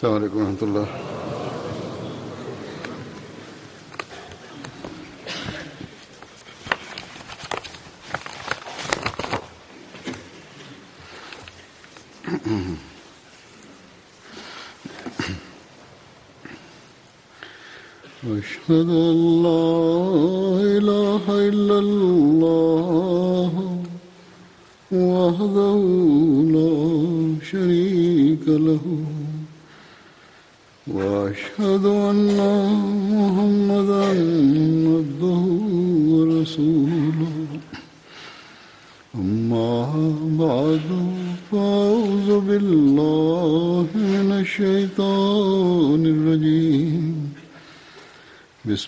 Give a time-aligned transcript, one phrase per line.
[0.00, 0.86] السلام عليكم ورحمة الله.
[18.24, 19.99] أشهد أن لا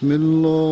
[0.02, 0.71] بسم الله.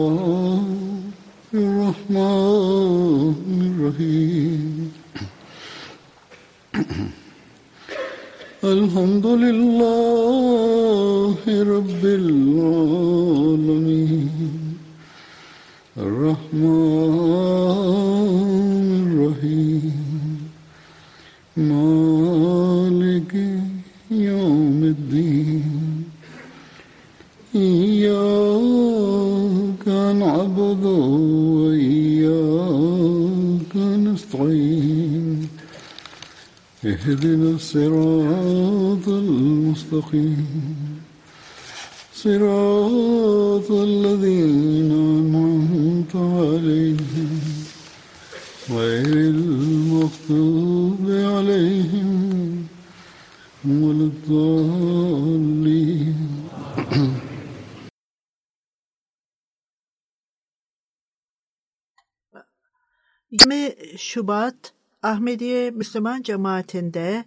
[63.31, 64.73] 20 Şubat
[65.03, 67.25] Ahmediye Müslüman Cemaati'nde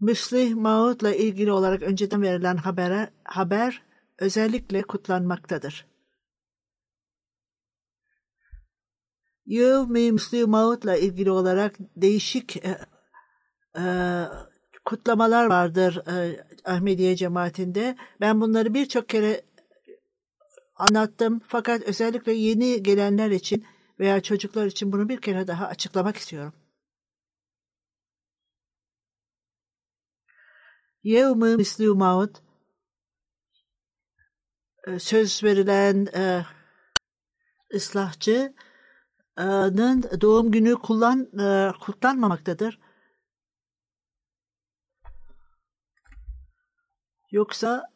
[0.00, 3.82] Müslih Maud'la ilgili olarak önceden verilen habere, haber
[4.18, 5.86] özellikle kutlanmaktadır.
[9.46, 12.78] Yevmi Müslih Maud'la ilgili olarak değişik e,
[13.78, 13.84] e,
[14.84, 17.96] kutlamalar vardır e, Ahmediye cemaatinde.
[18.20, 19.42] Ben bunları birçok kere
[20.76, 23.64] anlattım fakat özellikle yeni gelenler için
[23.98, 26.52] veya çocuklar için bunu bir kere daha açıklamak istiyorum.
[31.02, 32.42] Yevmi misli maut
[34.86, 36.46] e, söz verilen e,
[37.74, 38.56] ıslahçının
[40.20, 42.78] doğum günü kullan e, kutlanmamaktadır.
[47.30, 47.90] Yoksa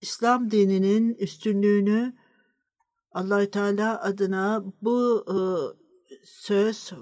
[0.00, 2.21] İslam dininin üstünlüğünü
[3.14, 5.36] Allahü Teala adına bu e,
[6.24, 6.92] söz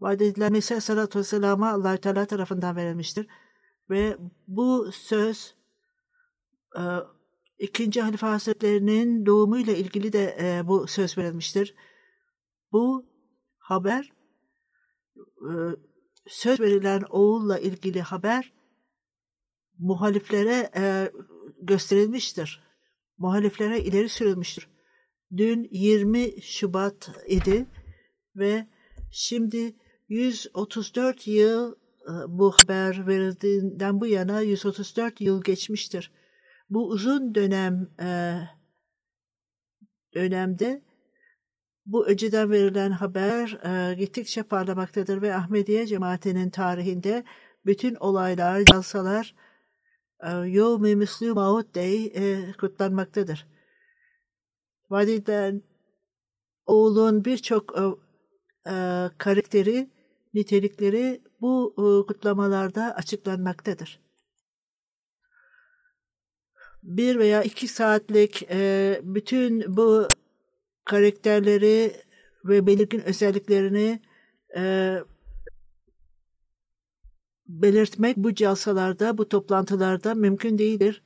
[0.00, 3.26] vaat edilen Mesih Aleyhisselatü Vesselam'a Allahü Teala tarafından verilmiştir.
[3.90, 4.16] Ve
[4.46, 5.54] bu söz
[6.76, 6.82] e,
[7.58, 11.74] ikinci Halife Hazretlerinin doğumuyla ilgili de e, bu söz verilmiştir.
[12.72, 13.06] Bu
[13.58, 14.12] haber
[15.18, 15.50] e,
[16.26, 18.52] söz verilen oğulla ilgili haber
[19.78, 21.12] muhaliflere e,
[21.62, 22.64] gösterilmiştir.
[23.18, 24.73] Muhaliflere ileri sürülmüştür.
[25.36, 27.66] Dün 20 Şubat idi
[28.36, 28.66] ve
[29.10, 29.74] şimdi
[30.08, 36.12] 134 yıl e, bu haber verildiğinden bu yana 134 yıl geçmiştir.
[36.70, 38.38] Bu uzun dönem e,
[40.14, 40.82] dönemde
[41.86, 47.24] bu önceden verilen haber e, gittikçe parlamaktadır ve Ahmediye cemaatinin tarihinde
[47.66, 49.34] bütün olaylar, jalsalar
[50.46, 52.12] Yevmi Müslü Maud Day
[52.52, 53.53] kutlanmaktadır.
[54.94, 55.62] Vadiden
[56.66, 57.78] oğlun birçok
[58.66, 58.72] e,
[59.18, 59.90] karakteri,
[60.34, 64.00] nitelikleri bu e, kutlamalarda açıklanmaktadır.
[66.82, 70.08] Bir veya iki saatlik e, bütün bu
[70.84, 71.92] karakterleri
[72.44, 74.00] ve belirgin özelliklerini
[74.56, 74.96] e,
[77.46, 81.02] belirtmek bu calsalarda, bu toplantılarda mümkün değildir.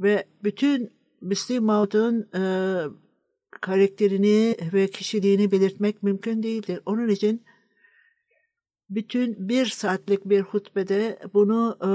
[0.00, 2.42] Ve bütün Müslim Maud'un e,
[3.50, 6.80] karakterini ve kişiliğini belirtmek mümkün değildir.
[6.86, 7.44] Onun için
[8.90, 11.90] bütün bir saatlik bir hutbede bunu e,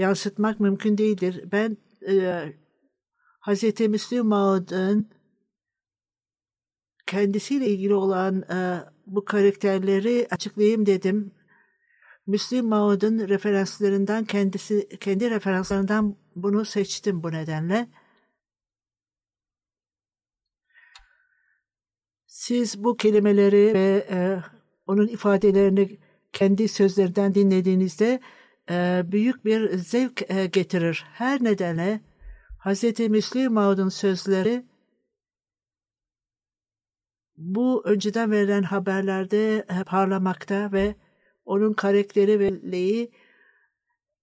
[0.00, 1.44] yansıtmak mümkün değildir.
[1.52, 1.76] Ben
[2.08, 2.44] e,
[3.40, 3.80] Hz.
[3.80, 5.08] Müslim Maud'un
[7.06, 11.32] kendisiyle ilgili olan e, bu karakterleri açıklayayım dedim.
[12.26, 17.88] Müslim Maud'un referanslarından kendisi kendi referanslarından bunu seçtim bu nedenle.
[22.34, 24.38] Siz bu kelimeleri ve e,
[24.86, 25.98] onun ifadelerini
[26.32, 28.20] kendi sözlerinden dinlediğinizde
[28.70, 31.04] e, büyük bir zevk e, getirir.
[31.12, 32.00] Her nedenle
[32.64, 33.00] Hz.
[33.00, 34.66] Müslim Maud'un sözleri
[37.36, 40.94] bu önceden verilen haberlerde e, parlamakta ve
[41.44, 43.10] onun karakteri ve leği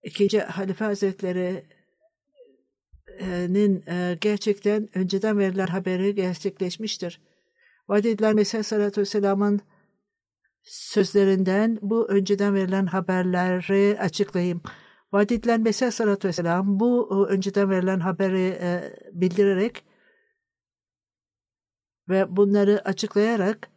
[0.03, 7.30] ikinci Halife Hazretleri'nin e, gerçekten önceden verilen haberi gerçekleşmiştir.
[7.91, 9.61] Vaad edilen Mesih Sallallahu Vesselam'ın
[10.63, 14.61] sözlerinden bu önceden verilen haberleri açıklayayım.
[15.11, 19.83] Vaad edilen Mesih Sallallahu Vesselam bu önceden verilen haberi e, bildirerek
[22.09, 23.71] ve bunları açıklayarak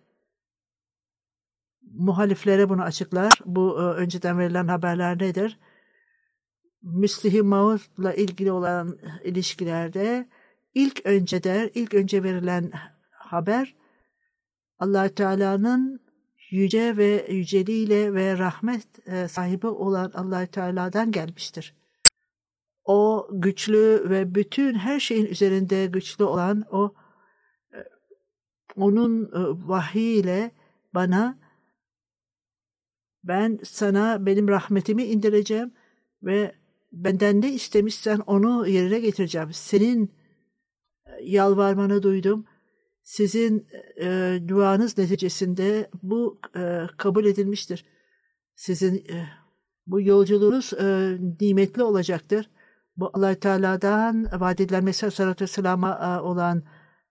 [1.83, 3.41] muhaliflere bunu açıklar.
[3.45, 5.59] Bu e, önceden verilen haberler nedir?
[6.83, 10.29] Müslihim Maud'la ilgili olan ilişkilerde
[10.75, 12.73] ilk önce der, ilk önce verilen
[13.11, 13.84] haber
[14.85, 16.01] allah Teala'nın
[16.51, 21.75] yüce ve yüceliğiyle ve rahmet e, sahibi olan allah Teala'dan gelmiştir.
[22.85, 26.95] O güçlü ve bütün her şeyin üzerinde güçlü olan o
[27.75, 27.79] e,
[28.77, 29.31] onun
[29.69, 30.51] vahiyle
[30.95, 31.39] bana
[33.25, 35.73] ben sana benim rahmetimi indireceğim
[36.23, 36.55] ve
[36.93, 39.53] benden ne istemişsen onu yerine getireceğim.
[39.53, 40.13] Senin
[41.07, 42.45] e, yalvarmanı duydum.
[43.05, 43.69] Sizin
[44.01, 47.85] e, duanız neticesinde bu e, kabul edilmiştir.
[48.55, 49.29] Sizin e,
[49.87, 52.51] bu yolculuğunuz e, nimetli olacaktır.
[52.97, 56.63] Bu allah Teala'dan vaad edilen Mesih Aleyhisselatü Vesselam'a e, olan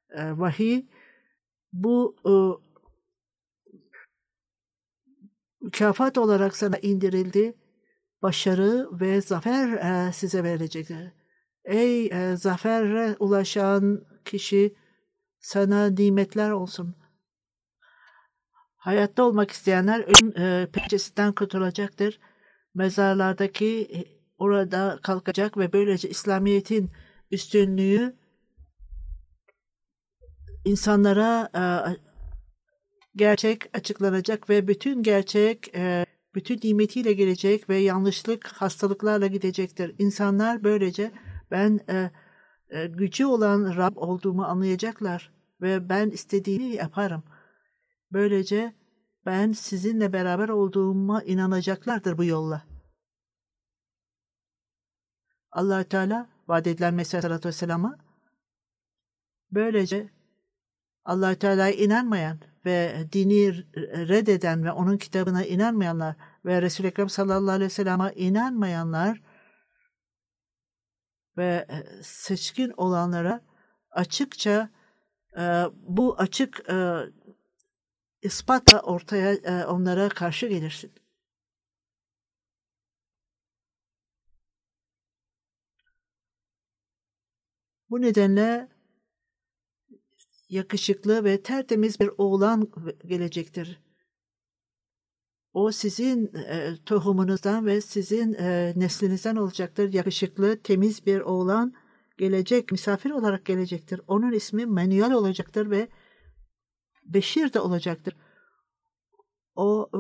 [0.10, 0.86] e, vahiy
[1.74, 2.34] bu e,
[5.62, 7.54] mükafat olarak sana indirildi.
[8.22, 10.88] Başarı ve zafer e, size verilecek.
[11.66, 14.75] Ey e, zafere ulaşan kişi
[15.44, 16.95] sana nimetler olsun.
[18.75, 22.19] Hayatta olmak isteyenler ölüm e, pençesinden kurtulacaktır.
[22.75, 24.00] Mezarlardaki e,
[24.38, 26.92] orada kalkacak ve böylece İslamiyet'in
[27.31, 28.16] üstünlüğü
[30.66, 31.63] insanlara e,
[33.16, 36.06] gerçek açıklanacak ve bütün gerçek e,
[36.36, 39.96] bütün nimetiyle gelecek ve yanlışlık hastalıklarla gidecektir.
[40.00, 41.12] İnsanlar böylece
[41.51, 42.12] ben e,
[42.90, 45.31] gücü olan Rab olduğumu anlayacaklar
[45.62, 47.24] ve ben istediğini yaparım.
[48.12, 48.74] Böylece
[49.25, 52.64] ben sizinle beraber olduğuma inanacaklardır bu yolla.
[55.52, 57.98] allah Teala vaat edilen Mesih Aleyhisselatü Vesselam'a
[59.52, 60.10] böylece
[61.06, 63.54] allah Teala'ya inanmayan ve dini
[64.08, 66.16] reddeden ve onun kitabına inanmayanlar
[66.46, 69.22] ve Resul-i Ekrem sallallahu aleyhi ve sellem'e inanmayanlar
[71.38, 73.42] ve e, seçkin olanlara
[73.92, 74.70] açıkça
[75.38, 77.00] e, bu açık e,
[78.22, 80.92] ispatla ortaya onlara karşı gelirsin.
[87.90, 88.70] Bu nedenle
[90.50, 92.72] yakışıklı ve tertemiz bir oğlan
[93.06, 93.83] gelecektir.
[95.54, 99.94] O sizin e, tohumunuzdan ve sizin e, neslinizden olacaktır.
[99.94, 101.74] Yakışıklı, temiz bir oğlan
[102.18, 104.02] gelecek, misafir olarak gelecektir.
[104.08, 105.88] Onun ismi Manuel olacaktır ve
[107.06, 108.16] Beşir de olacaktır.
[109.56, 110.00] O e,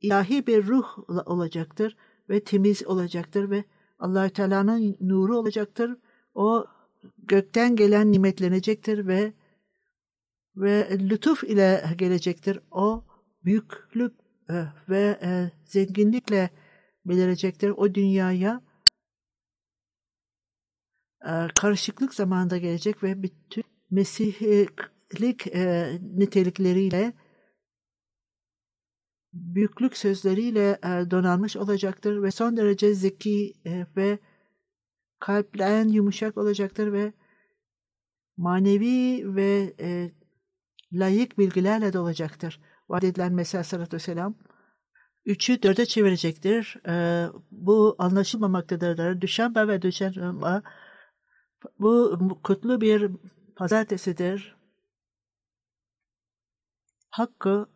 [0.00, 1.96] ilahi bir ruh olacaktır
[2.28, 3.64] ve temiz olacaktır ve
[3.98, 5.96] allah Teala'nın nuru olacaktır.
[6.34, 6.66] O
[7.18, 9.32] gökten gelen nimetlenecektir ve
[10.56, 12.60] ve lütuf ile gelecektir.
[12.70, 13.04] O
[13.44, 14.27] büyüklük
[14.88, 16.50] ve e, zenginlikle
[17.04, 17.70] belirecektir.
[17.70, 18.62] O dünyaya
[21.24, 24.70] e, karışıklık zamanında gelecek ve bütün mesihlik
[26.00, 27.12] nitelikleriyle
[29.32, 30.78] büyüklük sözleriyle
[31.10, 33.54] donanmış olacaktır ve son derece zeki
[33.96, 34.18] ve
[35.18, 37.12] kalplen yumuşak olacaktır ve
[38.36, 39.74] manevi ve
[40.92, 42.60] layık bilgilerle dolacaktır.
[42.88, 44.34] Vaat edilen Mesih Aleyhisselatü Vesselam
[45.24, 46.76] üçü dörde çevirecektir.
[46.88, 49.20] Ee, bu anlaşılmamaktadır.
[49.20, 50.62] Düşenbe ve Düşenbe
[51.78, 53.10] bu kutlu bir
[53.56, 54.56] pazartesidir.
[57.10, 57.66] Hakkı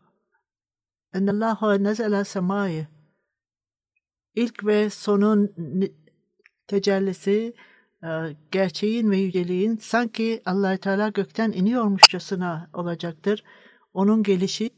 [1.15, 2.87] ennallahu nezele semayı
[4.35, 5.55] ilk ve sonun
[6.67, 7.55] tecellisi
[8.05, 13.45] ee, gerçeğin ve yüceliğin sanki allah Teala gökten iniyormuşçasına olacaktır.
[13.95, 14.71] Onun gelişi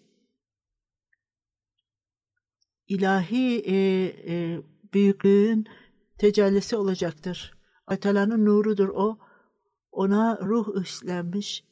[2.89, 3.75] ilahi e,
[4.35, 4.63] e,
[4.95, 5.67] büyüklüğün
[6.19, 7.55] tecellisi olacaktır.
[8.01, 9.19] Teala'nın nurudur o.
[9.93, 11.65] Ona ruh üstlenmiş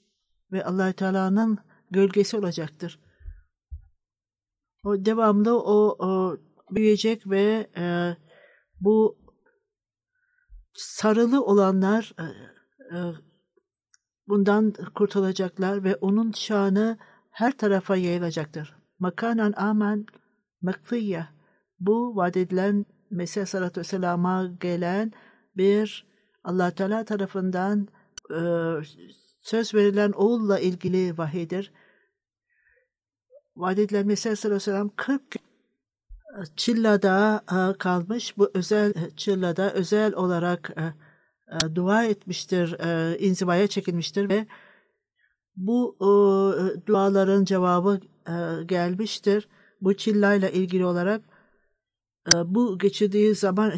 [0.53, 1.59] ve allah Teala'nın
[1.91, 3.01] gölgesi olacaktır.
[4.85, 6.37] O devamlı o, o
[6.71, 8.17] büyüyecek ve e,
[8.81, 9.19] Bu
[10.75, 12.25] sarılı olanlar e,
[12.97, 12.99] e,
[14.29, 16.99] bundan kurtulacaklar ve onun şanı
[17.31, 18.77] her tarafa yayılacaktır.
[18.99, 20.07] Makanan amen
[20.63, 21.27] mekfiyye.
[21.81, 25.13] Bu vaat edilen Mesih Sallallahu Vesselam'a gelen
[25.57, 26.07] bir
[26.45, 27.89] allah Teala tarafından
[28.31, 28.41] e,
[29.41, 31.73] söz verilen oğulla ilgili vahiydir.
[33.57, 35.23] Vaat edilen Mesih Sallallahu Vesselam 40
[36.57, 38.39] Çilla'da e, kalmış.
[38.39, 40.83] Bu özel Çilla'da özel olarak e,
[41.55, 42.77] e, dua etmiştir,
[43.21, 44.47] inzivaya çekilmiştir ve
[45.57, 45.97] bu
[46.87, 48.01] duaların cevabı
[48.67, 49.49] gelmiştir.
[49.83, 51.23] Bu Çilla'yla ilgili olarak
[52.45, 53.73] bu geçirdiği zaman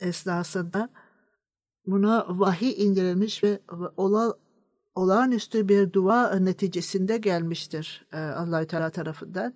[0.00, 0.88] esnasında
[1.86, 3.60] buna vahiy indirilmiş ve
[3.96, 4.34] ola,
[4.94, 9.54] olağanüstü bir dua neticesinde gelmiştir Allah Teala tarafından.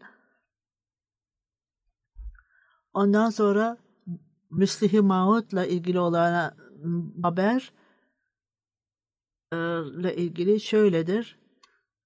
[2.94, 3.78] Ondan sonra
[4.50, 6.54] Müslih-i Maud'la ilgili olan
[7.22, 7.72] haber
[9.52, 9.56] e,
[10.00, 11.38] ile ilgili şöyledir.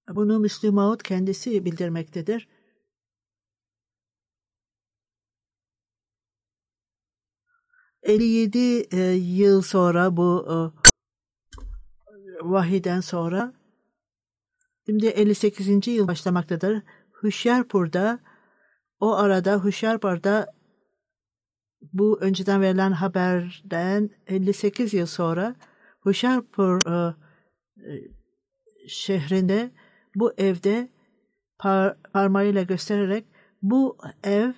[0.09, 2.49] Bunu Müslih Maud kendisi bildirmektedir.
[8.03, 10.57] ...57 e, yıl sonra bu e,
[12.43, 13.53] vahiden sonra...
[14.87, 15.87] ...şimdi 58.
[15.87, 16.83] yıl başlamaktadır.
[17.23, 18.19] Hüşyarpur'da...
[19.01, 20.59] ...o arada Hüşyarpur'da
[21.93, 25.57] bu önceden verilen haberden 58 yıl sonra
[26.01, 27.15] Huşarpur e,
[27.77, 27.93] e,
[28.89, 29.71] şehrinde
[30.15, 30.89] bu evde
[31.59, 33.27] par, parmağıyla göstererek
[33.63, 34.53] bu ev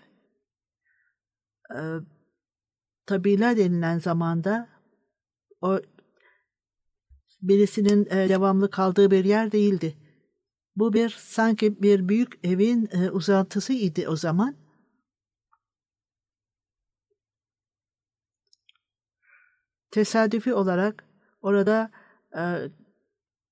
[1.74, 1.80] e,
[3.06, 4.68] tabila denilen zamanda
[5.60, 5.80] o
[7.42, 9.96] birisinin e, devamlı kaldığı bir yer değildi.
[10.76, 14.56] Bu bir sanki bir büyük evin e, uzantısıydı o zaman
[19.90, 21.04] tesadüfi olarak
[21.42, 21.90] orada
[22.36, 22.42] e,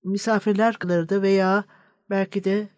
[0.04, 1.64] misafirler kalırdı veya
[2.10, 2.68] belki de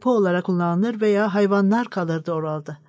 [0.00, 2.83] po olarak kullanılır veya hayvanlar kalırdı orada.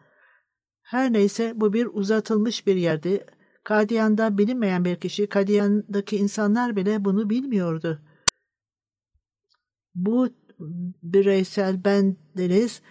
[0.86, 3.26] Her neyse bu bir uzatılmış bir yerdi.
[3.64, 8.02] Kadiyan'da bilinmeyen bir kişi, Kadiyan'daki insanlar bile bunu bilmiyordu.
[9.96, 10.30] Bu
[11.04, 12.82] bireysel bendeniz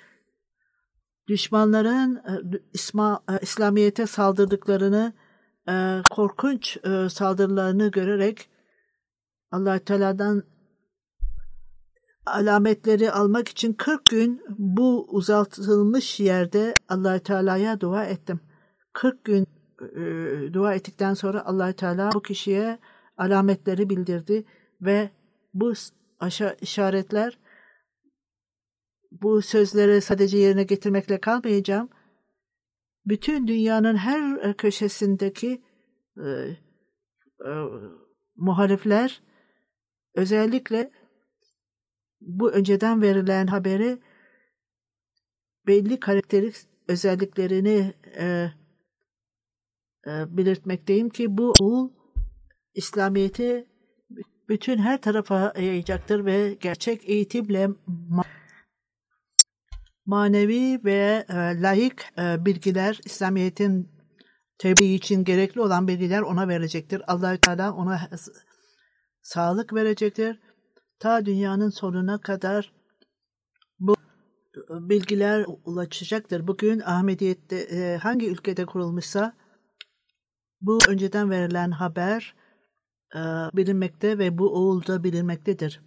[1.28, 5.12] düşmanların e, İsma, e, İslamiyet'e saldırdıklarını,
[5.68, 6.78] e, korkunç
[7.10, 8.48] saldırılarını görerek
[9.50, 10.42] allah Teala'dan
[12.26, 18.40] alametleri almak için 40 gün bu uzatılmış yerde allah Teala'ya dua ettim.
[18.92, 19.46] 40 gün
[20.52, 22.78] dua ettikten sonra allah Teala bu kişiye
[23.16, 24.44] alametleri bildirdi
[24.80, 25.10] ve
[25.54, 25.72] bu
[26.60, 27.38] işaretler
[29.22, 31.88] bu sözleri sadece yerine getirmekle kalmayacağım.
[33.06, 35.62] Bütün dünyanın her e, köşesindeki
[36.16, 36.28] e,
[37.46, 37.50] e,
[38.36, 39.22] muhalifler
[40.14, 40.90] özellikle
[42.26, 43.98] bu önceden verilen haberi
[45.66, 46.54] belli karakterik
[46.88, 48.50] özelliklerini e,
[50.06, 51.90] e, belirtmekteyim ki bu oğul
[52.74, 53.68] İslamiyet'i
[54.48, 57.68] bütün her tarafa yayacaktır ve gerçek eğitimle
[60.06, 63.94] manevi ve e, layık e, bilgiler İslamiyet'in
[64.58, 67.02] tebliğ için gerekli olan bilgiler ona verecektir.
[67.06, 68.10] Allahü Teala ona
[69.22, 70.40] sağlık verecektir.
[70.98, 72.72] Ta dünyanın sonuna kadar
[73.80, 73.96] bu
[74.70, 76.46] bilgiler ulaşacaktır.
[76.46, 79.32] Bugün Ahmediyet'te e, hangi ülkede kurulmuşsa
[80.60, 82.34] bu önceden verilen haber
[83.14, 83.20] e,
[83.56, 85.80] bilinmekte ve bu oğulda bilinmektedir.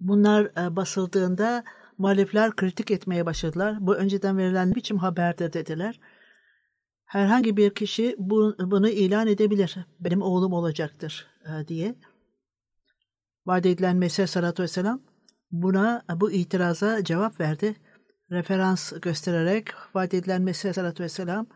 [0.00, 1.64] Bunlar e, basıldığında
[1.98, 3.76] muhalifler kritik etmeye başladılar.
[3.80, 6.00] Bu önceden verilen biçim haberdir dediler.
[7.04, 9.76] Herhangi bir kişi bu, bunu ilan edebilir.
[10.00, 11.26] Benim oğlum olacaktır
[11.68, 11.94] diye.
[13.48, 15.00] Vaat edilen Mesih sallallahu vesselam
[15.50, 17.76] buna bu itiraza cevap verdi.
[18.30, 21.46] Referans göstererek vaat edilen Mesih sallallahu vesselam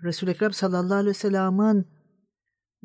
[0.04, 1.86] Resul-i Ekrem sallallahu aleyhi ve sellem'in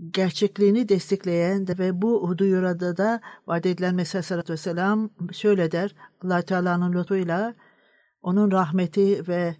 [0.09, 5.95] gerçekliğini destekleyen ve bu duyurada da vaat edilen Mesih aleyhissalatü vesselam şöyle der.
[6.23, 7.55] allah Teala'nın lütfuyla
[8.21, 9.55] onun rahmeti ve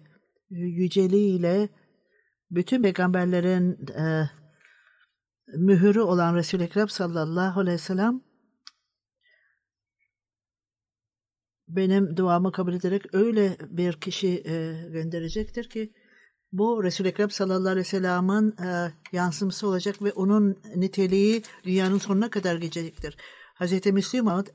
[0.50, 1.68] yüceliğiyle
[2.50, 4.30] bütün peygamberlerin e,
[5.56, 8.22] mühürü olan Resul-i Ekrem sallallahu aleyhi ve sellem
[11.76, 15.92] benim duamı kabul ederek öyle bir kişi e, gönderecektir ki
[16.52, 22.30] bu Resul-i Ekrem sallallahu aleyhi ve sellem'in e, yansıması olacak ve onun niteliği dünyanın sonuna
[22.30, 23.16] kadar gelecektir.
[23.60, 23.86] Hz.
[23.86, 24.46] Müslüman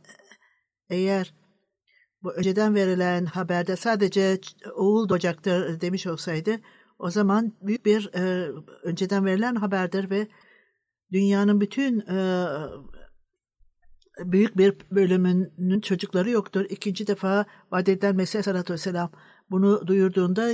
[0.89, 1.33] eğer
[2.23, 4.39] bu önceden verilen haberde sadece
[4.75, 6.59] oğul doğacaktır demiş olsaydı
[6.99, 8.51] o zaman büyük bir e,
[8.83, 10.27] önceden verilen haberdir ve
[11.11, 12.47] dünyanın bütün e,
[14.19, 16.65] büyük bir bölümünün çocukları yoktur.
[16.69, 19.11] İkinci defa vaat edilen Mesih Aleyhisselatü Vesselam
[19.51, 20.53] bunu duyurduğunda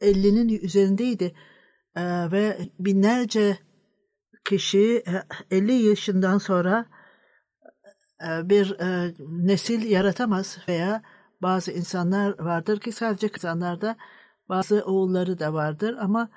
[0.00, 1.34] 50'nin üzerindeydi.
[1.96, 3.58] E, ve binlerce
[4.44, 5.04] kişi
[5.50, 6.86] 50 yaşından sonra
[8.28, 11.02] e, bir e, nesil yaratamaz veya
[11.42, 13.96] bazı insanlar vardır ki sadece insanlarda
[14.48, 16.28] bazı oğulları da vardır ama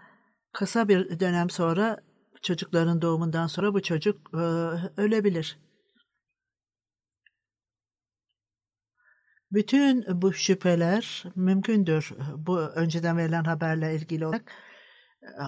[0.54, 1.98] kısa bir dönem sonra
[2.42, 4.38] çocukların doğumundan sonra bu çocuk e,
[5.02, 5.60] ölebilir.
[9.56, 12.12] Bütün bu şüpheler mümkündür.
[12.38, 14.52] Bu önceden verilen haberle ilgili olarak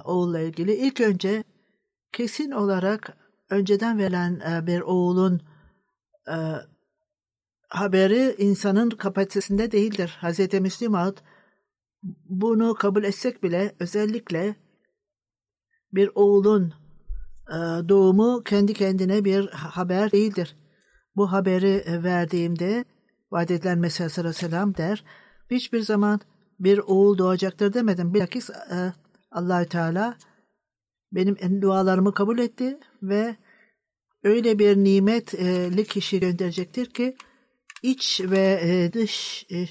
[0.06, 0.74] oğulla ilgili.
[0.74, 1.44] İlk önce
[2.12, 3.18] kesin olarak
[3.50, 5.42] önceden verilen bir oğulun
[7.70, 10.18] haberi insanın kapasitesinde değildir.
[10.22, 10.54] Hz.
[10.54, 11.24] Müslim Ağut
[12.30, 14.56] bunu kabul etsek bile özellikle
[15.94, 16.74] bir oğulun
[17.90, 20.56] doğumu kendi kendine bir haber değildir.
[21.16, 22.86] Bu haberi verdiğimde
[23.32, 25.04] vaat edilen Mesih Aleyhisselam der.
[25.52, 26.20] Hiçbir zaman
[26.60, 28.14] bir oğul doğacaktır demedim.
[28.14, 28.94] Bilakis e,
[29.32, 30.18] Allahü Teala
[31.12, 33.36] benim dualarımı kabul etti ve
[34.24, 37.16] öyle bir nimetli kişi gönderecektir ki
[37.84, 39.66] iç ve e, dış e,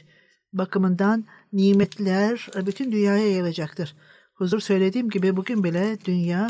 [0.53, 3.97] bakımından nimetler bütün dünyaya yayılacaktır.
[4.35, 6.49] Huzur söylediğim gibi bugün bile dünya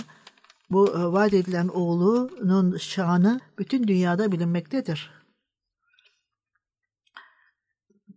[0.71, 5.16] bu e, vaat edilen oğlunun şanı bütün dünyada bilinmektedir.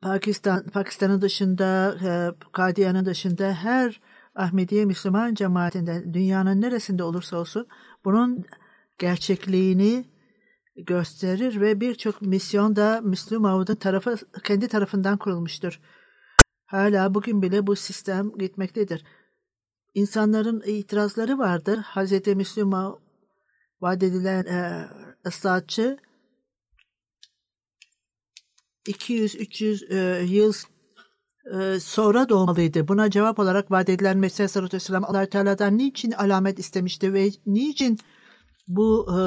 [0.01, 2.12] Pakistan Pakistan'ın dışında, e,
[2.51, 4.01] Kadiyan'ın dışında her
[4.35, 7.67] Ahmediye Müslüman cemaatinde dünyanın neresinde olursa olsun
[8.05, 8.45] bunun
[8.97, 10.05] gerçekliğini
[10.75, 15.79] gösterir ve birçok misyon da Müslüman'ın tarafı kendi tarafından kurulmuştur.
[16.65, 19.03] Hala bugün bile bu sistem gitmektedir.
[19.93, 21.79] İnsanların itirazları vardır.
[21.95, 22.27] Hz.
[22.27, 22.99] Müslüman
[23.81, 24.88] vaat edilen e,
[25.27, 25.97] ıslahatçı
[28.89, 30.54] 200-300 e, yıl
[31.60, 32.88] e, sonra doğmalıydı.
[32.88, 37.99] Buna cevap olarak vaat edilen Mesih Aleyhisselatü Vesselam allah Teala'dan niçin alamet istemişti ve niçin
[38.67, 39.19] bu e,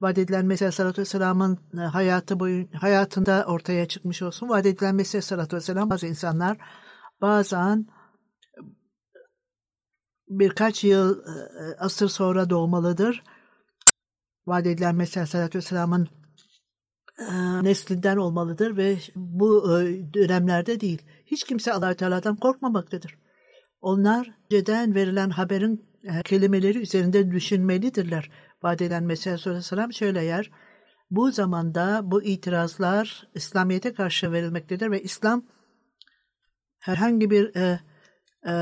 [0.00, 4.48] vaat edilen Mesih Aleyhisselatü Vesselam'ın e, hayatı boyun, hayatında ortaya çıkmış olsun.
[4.48, 6.58] Vaat edilen Mesih Aleyhisselatü Vesselam bazı insanlar
[7.20, 7.86] bazen
[10.28, 13.22] birkaç yıl e, asır sonra doğmalıdır.
[14.46, 16.17] Vaat edilen Mesih Aleyhisselatü Vesselam'ın e,
[17.62, 21.02] neslinden olmalıdır ve bu e, dönemlerde değil.
[21.26, 23.18] Hiç kimse allah Teala'dan korkmamaktadır.
[23.80, 28.30] Onlar önceden verilen haberin e, kelimeleri üzerinde düşünmelidirler.
[28.62, 30.50] Vaat eden Mesih Aleyhisselam şöyle yer.
[31.10, 35.42] Bu zamanda bu itirazlar İslamiyet'e karşı verilmektedir ve İslam
[36.78, 37.80] herhangi bir e,
[38.46, 38.52] e,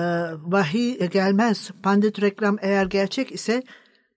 [0.43, 1.71] vahiy gelmez.
[1.83, 3.63] Pandit reklam eğer gerçek ise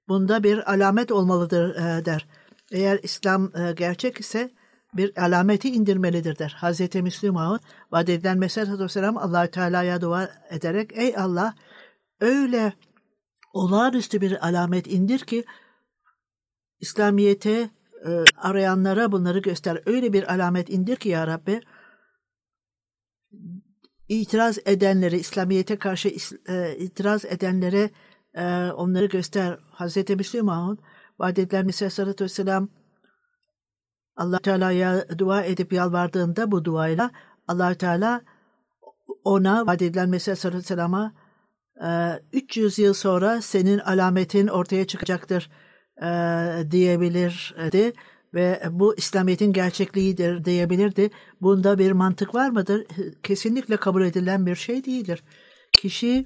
[0.07, 2.27] bunda bir alamet olmalıdır e, der.
[2.71, 4.51] Eğer İslam e, gerçek ise
[4.93, 6.57] bir alameti indirmelidir der.
[6.61, 6.95] Hz.
[6.95, 7.59] Müslüman
[7.91, 11.53] vaat edilen Mesih Aleyhisselam allah Teala'ya dua ederek ey Allah
[12.19, 12.73] öyle
[13.53, 15.43] olağanüstü bir alamet indir ki
[16.79, 17.69] İslamiyete
[18.05, 19.81] e, arayanlara bunları göster.
[19.85, 21.61] Öyle bir alamet indir ki ya Rabbi
[24.09, 26.09] itiraz edenleri, İslamiyete karşı
[26.49, 27.89] e, itiraz edenlere
[28.73, 29.59] onları göster.
[29.79, 30.09] Hz.
[30.09, 30.77] Müslüman
[31.19, 32.69] vaat edilen Mesih Aleyhisselatü Vesselam
[34.15, 37.11] Allah Teala'ya dua edip yalvardığında bu duayla
[37.47, 38.21] Allah Teala
[39.23, 41.13] ona vaat edilen Mesih Aleyhisselam'a
[42.33, 45.49] 300 yıl sonra senin alametin ortaya çıkacaktır
[46.71, 47.93] diyebilirdi
[48.33, 51.09] ve bu İslamiyet'in gerçekliğidir diyebilirdi.
[51.41, 52.85] Bunda bir mantık var mıdır?
[53.23, 55.23] Kesinlikle kabul edilen bir şey değildir.
[55.71, 56.25] Kişi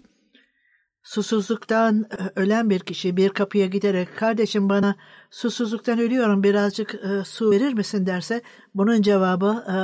[1.03, 4.95] susuzluktan ölen bir kişi bir kapıya giderek kardeşim bana
[5.31, 8.41] susuzluktan ölüyorum birazcık e, su verir misin derse
[8.75, 9.75] bunun cevabı e,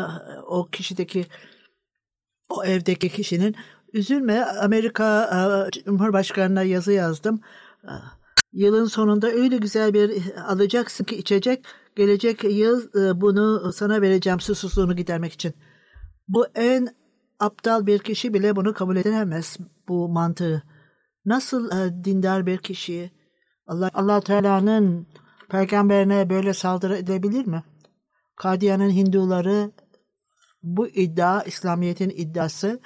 [0.42, 1.26] o kişideki
[2.50, 3.56] o evdeki kişinin
[3.94, 5.24] üzülme Amerika
[5.68, 7.42] e, Cumhurbaşkanı'na yazı yazdım.
[7.84, 7.92] E,
[8.54, 14.96] yılın sonunda öyle güzel bir alacaksın ki içecek gelecek yıl e, bunu sana vereceğim susuzluğunu
[14.96, 15.54] gidermek için.
[16.28, 16.88] Bu en
[17.40, 20.64] aptal bir kişi bile bunu kabul edemez bu mantığı.
[21.26, 23.12] Nasıl e, dindar bir kişi
[23.68, 25.08] Allah Allah Teala'nın
[25.50, 27.64] peygamberine böyle saldırı edebilir mi?
[28.36, 29.72] Kadiyan'ın Hinduları
[30.64, 32.80] bu iddia İslamiyet'in iddiası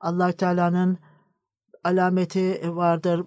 [0.00, 0.98] Allah Teala'nın
[1.84, 3.26] alameti vardır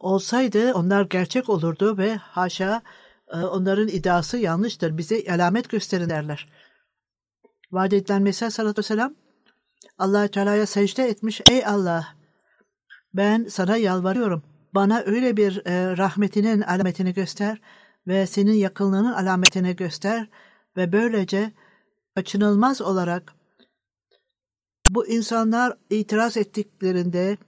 [0.00, 2.82] olsaydı onlar gerçek olurdu ve haşa
[3.28, 4.98] e, onların iddiası yanlıştır.
[4.98, 6.48] Bize alamet gösterin derler.
[7.72, 9.14] Vaat edilen Mesih sallallahu aleyhi ve sellem
[9.98, 11.40] allah Teala'ya secde etmiş.
[11.50, 12.06] Ey Allah
[13.14, 14.42] ben sana yalvarıyorum.
[14.74, 17.60] Bana öyle bir e, rahmetinin alametini göster
[18.06, 20.28] ve senin yakınlığının alametini göster
[20.76, 21.52] ve böylece
[22.14, 23.34] kaçınılmaz olarak
[24.90, 27.38] bu insanlar itiraz ettiklerinde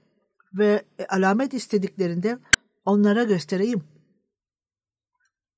[0.54, 2.38] ve alamet istediklerinde
[2.84, 3.84] onlara göstereyim.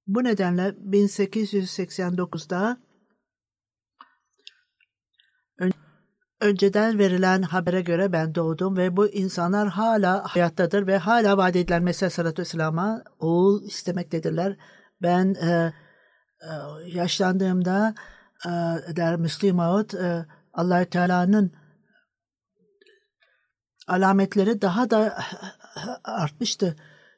[0.06, 2.76] Bu nedenle 1889'da
[6.40, 11.82] önceden verilen habere göre ben doğdum ve bu insanlar hala hayattadır ve hala vaat edilen
[11.82, 14.56] Mesih Sallallahu Aleyhi oğul istemektedirler.
[15.02, 15.72] Ben e,
[16.40, 16.50] e,
[16.86, 17.94] yaşlandığımda
[18.44, 18.50] e,
[18.96, 21.52] der Müslim Ağut e, allah Teala'nın
[23.86, 25.18] alametleri daha da
[26.04, 26.76] artmıştı.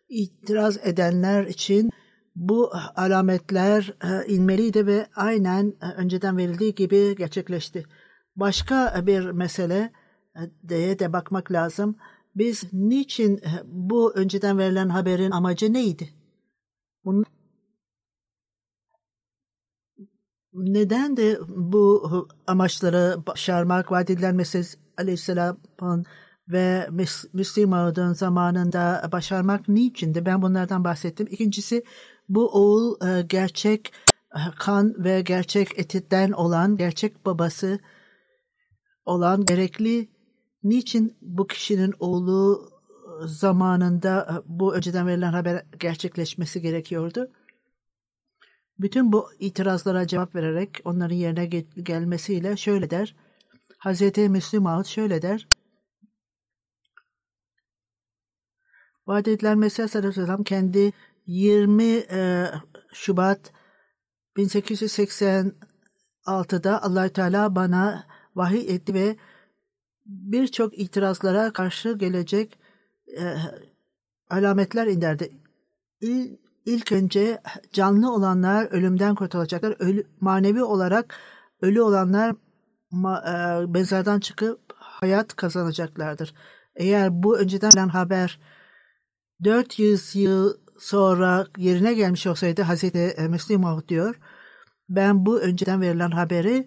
[0.09, 1.91] İtiraz edenler için
[2.37, 7.85] bu alametler e, inmeliydi ve aynen e, önceden verildiği gibi gerçekleşti.
[8.37, 9.93] Başka bir mesele
[10.37, 11.97] e, diye de bakmak lazım.
[12.37, 16.09] Biz niçin bu önceden verilen haberin amacı neydi?
[17.05, 17.25] Bunun
[20.53, 24.65] neden de bu amaçları başarmak, vaat edilen Mesih
[24.99, 26.05] Aleyhisselam'ın
[26.49, 26.89] ve
[27.33, 30.27] Müslim Ağud'un zamanında başarmak niçindi?
[30.27, 31.29] Ben bunlardan bahsettim.
[31.31, 31.85] İkincisi
[32.29, 33.93] bu oğul e, gerçek
[34.35, 37.79] e, kan ve gerçek etitten olan, gerçek babası
[39.05, 40.09] olan gerekli.
[40.63, 42.71] Niçin bu kişinin oğlu
[43.25, 47.31] zamanında bu önceden verilen haber gerçekleşmesi gerekiyordu?
[48.79, 51.47] Bütün bu itirazlara cevap vererek onların yerine
[51.83, 53.17] gelmesiyle şöyle der.
[53.79, 54.19] Hz.
[54.19, 55.49] Müslüm Ağut şöyle der.
[59.07, 60.93] Vaat edilen Mesih Aleyhisselam kendi
[61.27, 62.47] 20 e,
[62.93, 63.53] Şubat
[64.37, 69.17] 1886'da allah Teala bana vahiy etti ve
[70.07, 72.59] birçok itirazlara karşı gelecek
[73.19, 73.35] e,
[74.31, 75.31] alametler indirdi.
[76.01, 79.77] İl, ilk önce canlı olanlar ölümden kurtulacaklar.
[79.79, 81.15] Ölü, manevi olarak
[81.63, 82.35] ölü olanlar
[82.91, 86.35] ma, e, mezardan çıkıp hayat kazanacaklardır.
[86.75, 88.41] Eğer bu önceden gelen haber
[89.45, 94.21] 400 yıl sonra yerine gelmiş olsaydı Hazreti e, Müslim diyor.
[94.89, 96.65] Ben bu önceden verilen haberi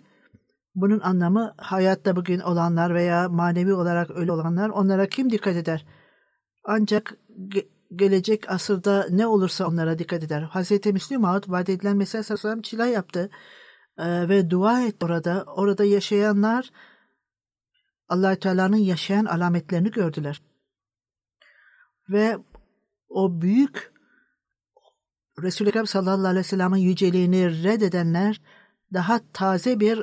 [0.76, 5.86] bunun anlamı hayatta bugün olanlar veya manevi olarak ölü olanlar onlara kim dikkat eder?
[6.64, 10.42] Ancak ge- gelecek asırda ne olursa onlara dikkat eder.
[10.42, 13.30] Hazreti Müslim Maud vaat edilen Mesih Sallallahu çila yaptı
[13.98, 15.44] ee, ve dua etti orada.
[15.48, 16.72] Orada yaşayanlar
[18.10, 20.42] allah Teala'nın yaşayan alametlerini gördüler.
[22.10, 22.38] Ve
[23.10, 23.94] o büyük
[25.42, 28.42] Resul-i Ekrem sallallahu aleyhi ve sellem'in yüceliğini reddedenler
[28.94, 29.98] daha taze bir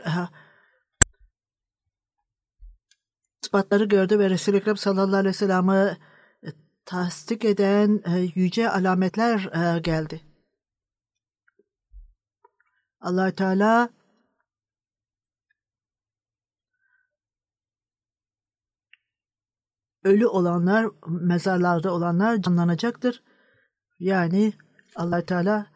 [3.43, 5.97] ispatları gördü ve Resul-i Ekrem sallallahu aleyhi ve sellem'i
[6.45, 6.49] e,
[6.85, 10.21] tasdik eden uh, yüce alametler uh, geldi.
[13.01, 13.91] allah Teala
[20.05, 23.23] ölü olanlar, mezarlarda olanlar canlanacaktır.
[23.99, 24.53] Yani
[24.97, 25.67] allah Teala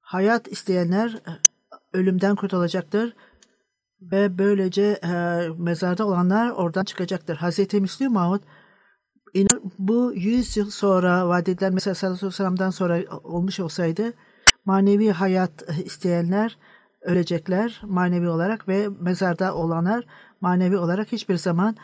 [0.00, 1.30] hayat isteyenler e,
[1.92, 3.16] ölümden kurtulacaktır
[4.12, 5.12] ve böylece e,
[5.58, 7.36] mezarda olanlar oradan çıkacaktır.
[7.36, 7.74] Hz.
[7.74, 8.42] Müslüm Mahmud
[9.78, 14.12] bu yüz yıl sonra vaat mesela sallallahu aleyhi sonra olmuş olsaydı
[14.64, 16.58] manevi hayat isteyenler
[17.02, 20.04] ölecekler manevi olarak ve mezarda olanlar
[20.40, 21.76] manevi olarak hiçbir zaman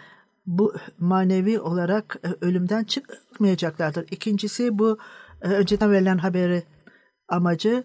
[0.46, 4.06] bu manevi olarak e, ölümden çıkmayacaklardır.
[4.10, 4.98] İkincisi bu
[5.42, 6.62] e, önceden verilen haberi
[7.28, 7.84] amacı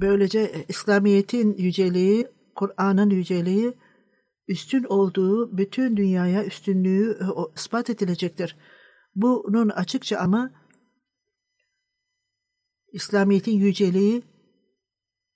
[0.00, 3.74] böylece İslamiyet'in yüceliği, Kur'an'ın yüceliği
[4.48, 8.56] üstün olduğu bütün dünyaya üstünlüğü e, ispat edilecektir.
[9.14, 10.50] Bunun açıkça ama
[12.92, 14.22] İslamiyet'in yüceliği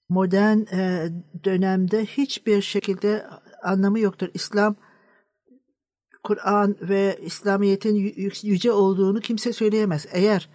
[0.09, 1.09] modern e,
[1.45, 3.27] dönemde hiçbir şekilde
[3.63, 4.29] anlamı yoktur.
[4.35, 4.77] İslam,
[6.23, 7.95] Kur'an ve İslamiyet'in
[8.43, 10.07] yüce olduğunu kimse söyleyemez.
[10.13, 10.49] Eğer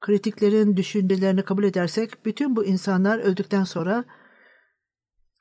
[0.00, 4.04] kritiklerin düşüncelerini kabul edersek bütün bu insanlar öldükten sonra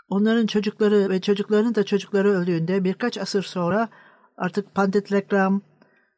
[0.09, 3.89] onların çocukları ve çocuklarının da çocukları öldüğünde birkaç asır sonra
[4.37, 5.61] artık Pandit Rekram,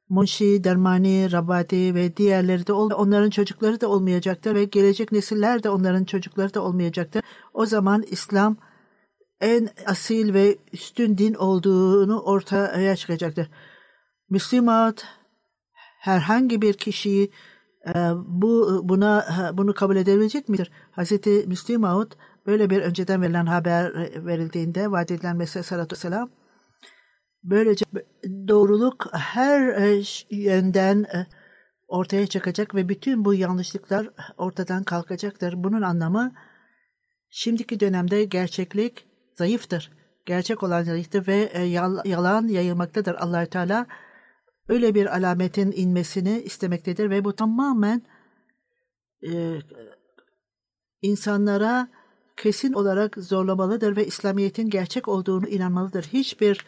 [0.09, 6.03] Munshi, Dermani, Rabati ve diğerleri de onların çocukları da olmayacaktır ve gelecek nesiller de onların
[6.03, 7.21] çocukları da olmayacaktır.
[7.53, 8.57] O zaman İslam
[9.41, 13.49] en asil ve üstün din olduğunu ortaya çıkacaktır.
[14.29, 14.95] Müslüman
[15.99, 17.31] herhangi bir kişiyi
[17.87, 17.93] e,
[18.27, 20.71] bu buna bunu kabul edebilecek midir?
[20.91, 22.09] Hazreti Müslüman
[22.47, 23.93] böyle bir önceden verilen haber
[24.25, 26.31] verildiğinde vaat edilen Mesih sallallahu aleyhi
[27.43, 27.85] Böylece
[28.47, 31.27] doğruluk her e, yönden e,
[31.87, 35.53] ortaya çıkacak ve bütün bu yanlışlıklar ortadan kalkacaktır.
[35.57, 36.31] Bunun anlamı
[37.29, 39.91] şimdiki dönemde gerçeklik zayıftır.
[40.25, 41.63] Gerçek olan zayıftır ve e,
[42.05, 43.15] yalan yayılmaktadır.
[43.15, 43.85] allah Teala
[44.67, 48.01] öyle bir alametin inmesini istemektedir ve bu tamamen
[49.27, 49.59] e,
[51.01, 51.87] insanlara
[52.37, 56.03] kesin olarak zorlamalıdır ve İslamiyet'in gerçek olduğunu inanmalıdır.
[56.03, 56.65] Hiçbir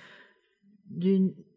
[1.02, 1.48] din,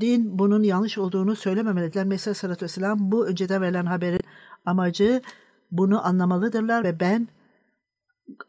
[0.00, 2.04] din bunun yanlış olduğunu söylememelidirler.
[2.04, 4.20] Mesela sallallahu aleyhi ve sellem bu önceden verilen haberin
[4.64, 5.22] amacı
[5.70, 7.28] bunu anlamalıdırlar ve ben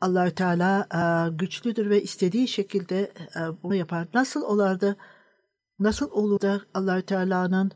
[0.02, 3.00] allah Teala e, güçlüdür ve istediği şekilde
[3.36, 4.08] e, bunu yapar.
[4.14, 4.98] Nasıl olardı?
[5.80, 7.72] Nasıl olur da allah Teala'nın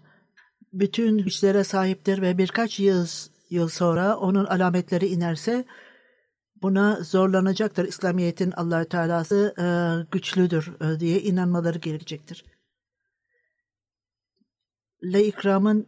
[0.73, 3.07] bütün güçlere sahiptir ve birkaç yıl,
[3.49, 5.65] yıl sonra onun alametleri inerse
[6.65, 7.85] buna zorlanacaktır.
[7.85, 9.65] İslamiyet'in allah Teala'sı e,
[10.11, 12.45] güçlüdür e, diye inanmaları gerekecektir.
[15.03, 15.87] Le İkram'ın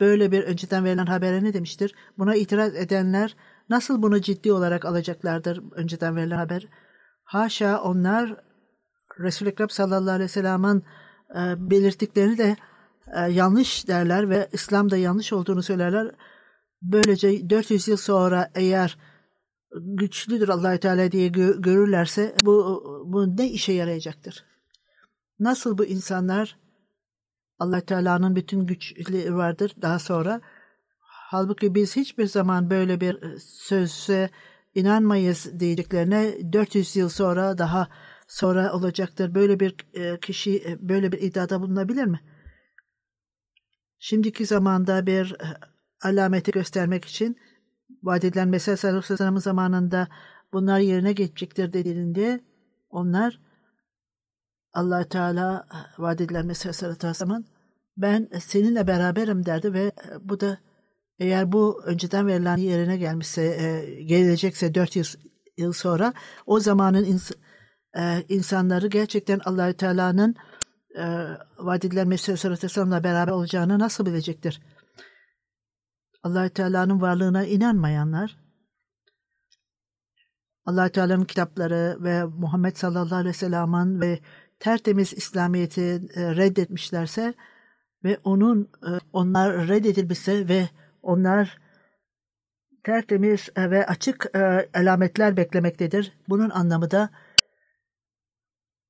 [0.00, 1.94] böyle bir önceden verilen habere ne demiştir?
[2.18, 3.36] Buna itiraz edenler
[3.68, 6.68] nasıl bunu ciddi olarak alacaklardır önceden verilen haber?
[7.24, 8.36] Haşa onlar
[9.20, 10.84] Resul-i Ekrem sallallahu aleyhi ve sellem'in
[11.30, 12.56] e, belirttiklerini de
[13.14, 16.10] e, yanlış derler ve İslam'da yanlış olduğunu söylerler.
[16.82, 18.98] Böylece 400 yıl sonra eğer
[19.76, 24.44] güçlüdür allah Teala diye gö görürlerse bu, bu ne işe yarayacaktır?
[25.40, 26.58] Nasıl bu insanlar
[27.58, 30.40] allah Teala'nın bütün güçleri vardır daha sonra
[31.00, 34.30] halbuki biz hiçbir zaman böyle bir söze
[34.74, 37.88] inanmayız diyeceklerine 400 yıl sonra daha
[38.28, 39.34] sonra olacaktır.
[39.34, 42.20] Böyle bir e, kişi e, böyle bir iddiada bulunabilir mi?
[43.98, 45.46] Şimdiki zamanda bir e,
[46.02, 47.36] alameti göstermek için
[48.02, 50.08] vaat edilen Mesih Aleyhisselam'ın zamanında
[50.52, 52.40] bunlar yerine geçecektir dediğinde
[52.90, 53.40] onlar
[54.72, 55.66] allah Teala
[55.98, 57.46] vaat edilen Mesih Aleyhisselam'ın
[57.96, 60.58] ben seninle beraberim derdi ve bu da
[61.18, 65.16] eğer bu önceden verilen yerine gelmişse, e, gelecekse 400
[65.56, 66.12] yıl sonra
[66.46, 67.30] o zamanın ins
[67.98, 70.34] e, insanları gerçekten allah Teala'nın
[70.98, 71.04] e,
[71.58, 74.60] vaat edilen Mesih Aleyhisselam'la beraber olacağını nasıl bilecektir?
[76.22, 78.36] Allah Teala'nın varlığına inanmayanlar,
[80.64, 84.20] allah Teala'nın kitapları ve Muhammed sallallahu aleyhi ve sellem'in ve
[84.58, 85.80] tertemiz İslamiyet'i
[86.14, 87.34] e, reddetmişlerse
[88.04, 90.68] ve onun e, onlar reddedilmişse ve
[91.02, 91.58] onlar
[92.84, 94.36] tertemiz e, ve açık
[94.74, 96.12] alametler beklemektedir.
[96.28, 97.10] Bunun anlamı da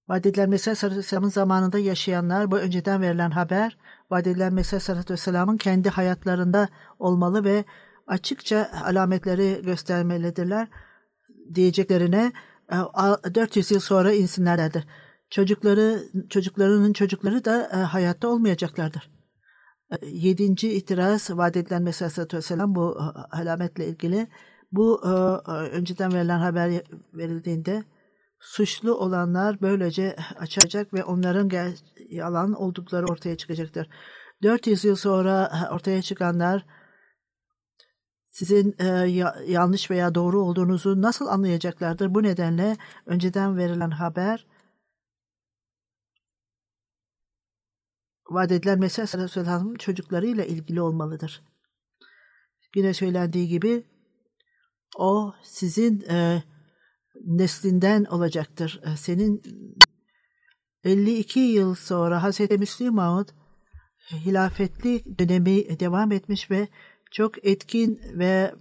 [0.09, 0.75] Vaat edilen Mesih
[1.31, 3.79] zamanında yaşayanlar bu önceden verilen haber
[4.11, 6.68] vaat edilen Mesih Aleyhisselam'ın kendi hayatlarında
[6.99, 7.64] olmalı ve
[8.07, 10.68] açıkça alametleri göstermelidirler
[11.55, 12.33] diyeceklerine
[13.35, 14.85] 400 e, yıl sonra insinlerlerdir.
[15.31, 19.11] Çocukları, çocuklarının çocukları da e, hayatta olmayacaklardır.
[19.90, 22.99] E, yedinci itiraz vaat edilen Mesih Aleyhisselam bu
[23.31, 24.29] alametle ilgili.
[24.73, 25.03] Bu
[25.73, 26.83] önceden verilen haber
[27.14, 27.85] verildiğinde
[28.40, 31.74] suçlu olanlar böylece açacak ve onların
[32.11, 33.88] yalan oldukları ortaya çıkacaktır.
[34.42, 36.66] 400 yıl sonra ortaya çıkanlar
[38.27, 38.87] sizin e,
[39.46, 42.14] yanlış veya doğru olduğunuzu nasıl anlayacaklardır?
[42.14, 44.46] Bu nedenle önceden verilen haber
[48.31, 51.42] vaat edilen Mesih Aleyhisselam'ın çocuklarıyla ilgili olmalıdır.
[52.74, 53.87] Yine söylendiği gibi
[54.96, 56.42] O sizin e,
[57.29, 58.81] neslinden olacaktır.
[58.85, 59.43] E, senin
[60.85, 63.29] 52 yıl sonra Hazreti Müslim Maud
[64.12, 66.69] hilafetli dönemi devam etmiş ve
[67.11, 68.55] çok etkin ve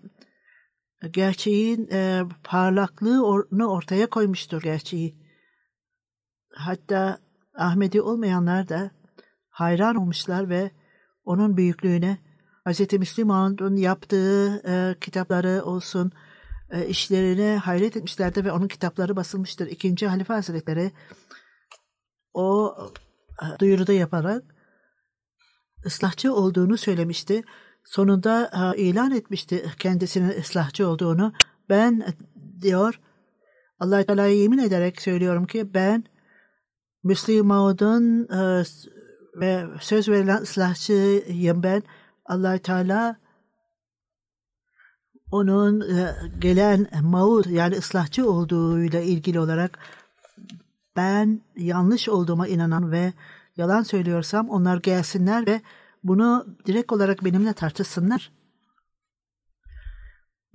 [1.12, 5.16] gerçeğin e, parlaklığını ortaya koymuştur gerçeği.
[6.54, 7.20] Hatta
[7.56, 8.92] Ahmedi olmayanlar da
[9.50, 10.72] hayran olmuşlar ve
[11.24, 12.18] onun büyüklüğüne
[12.68, 12.94] Hz.
[12.94, 16.27] Müslüman'ın yaptığı e, kitapları olsun, e,
[16.88, 19.68] işlerine hayret etmişlerdi ve onun kitapları basılmıştır.
[19.68, 20.92] İkinci Halife Hazretleri
[22.34, 22.78] o
[23.42, 24.44] e, duyuruda yaparak
[25.86, 27.44] ıslahçı olduğunu söylemişti.
[27.84, 31.34] Sonunda e, ilan etmişti kendisinin ıslahçı olduğunu.
[31.70, 32.16] Ben
[32.62, 33.00] diyor
[33.80, 36.04] Allah Teala'ya yemin ederek söylüyorum ki ben
[37.04, 38.64] Müslüman'ın e,
[39.40, 41.84] ve söz verilen ıslahçıyım ben.
[42.26, 43.27] allah Teala
[45.32, 49.80] onun e, gelen maud yani ıslahçı olduğuyla ilgili olarak
[50.96, 53.14] ben yanlış olduğuma inanan ve
[53.58, 55.62] yalan söylüyorsam onlar gelsinler ve
[56.04, 58.32] bunu direkt olarak benimle tartışsınlar.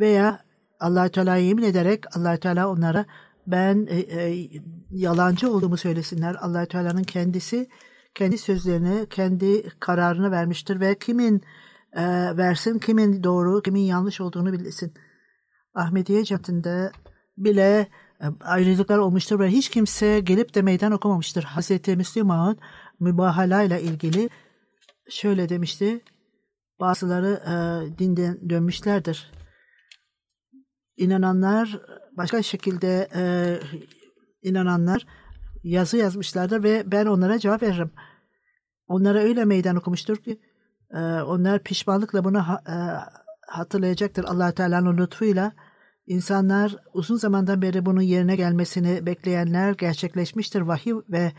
[0.00, 0.44] Veya
[0.80, 3.04] allah Teala yemin ederek allah Teala onlara
[3.46, 4.48] ben e, e,
[4.90, 6.37] yalancı olduğumu söylesinler.
[6.40, 7.68] allah Teala'nın kendisi
[8.14, 11.42] kendi sözlerini, kendi kararını vermiştir ve kimin
[11.92, 12.02] e,
[12.37, 14.94] versin, kimin doğru, kimin yanlış olduğunu bilsin.
[15.74, 16.92] Ahmediye cemaatinde
[17.37, 17.88] bile
[18.20, 21.42] e, ayrılıklar olmuştur ve hiç kimse gelip de meydan okumamıştır.
[21.42, 22.57] Hazreti Müslüman
[23.00, 24.28] mübahala ile ilgili
[25.11, 26.00] şöyle demişti.
[26.81, 27.55] Bazıları e,
[27.98, 29.33] dinden dönmüşlerdir.
[30.96, 31.81] İnananlar
[32.16, 33.22] başka şekilde e,
[34.42, 35.07] inananlar
[35.64, 37.90] yazı yazmışlardır ve ben onlara cevap veririm.
[38.87, 40.40] Onlara öyle meydan okumuştur ki
[41.00, 42.76] onlar pişmanlıkla bunu e,
[43.46, 45.52] hatırlayacaktır allah Teala'nın lütfuyla.
[46.07, 50.61] İnsanlar uzun zamandan beri bunun yerine gelmesini bekleyenler gerçekleşmiştir.
[50.61, 51.33] Vahiy ve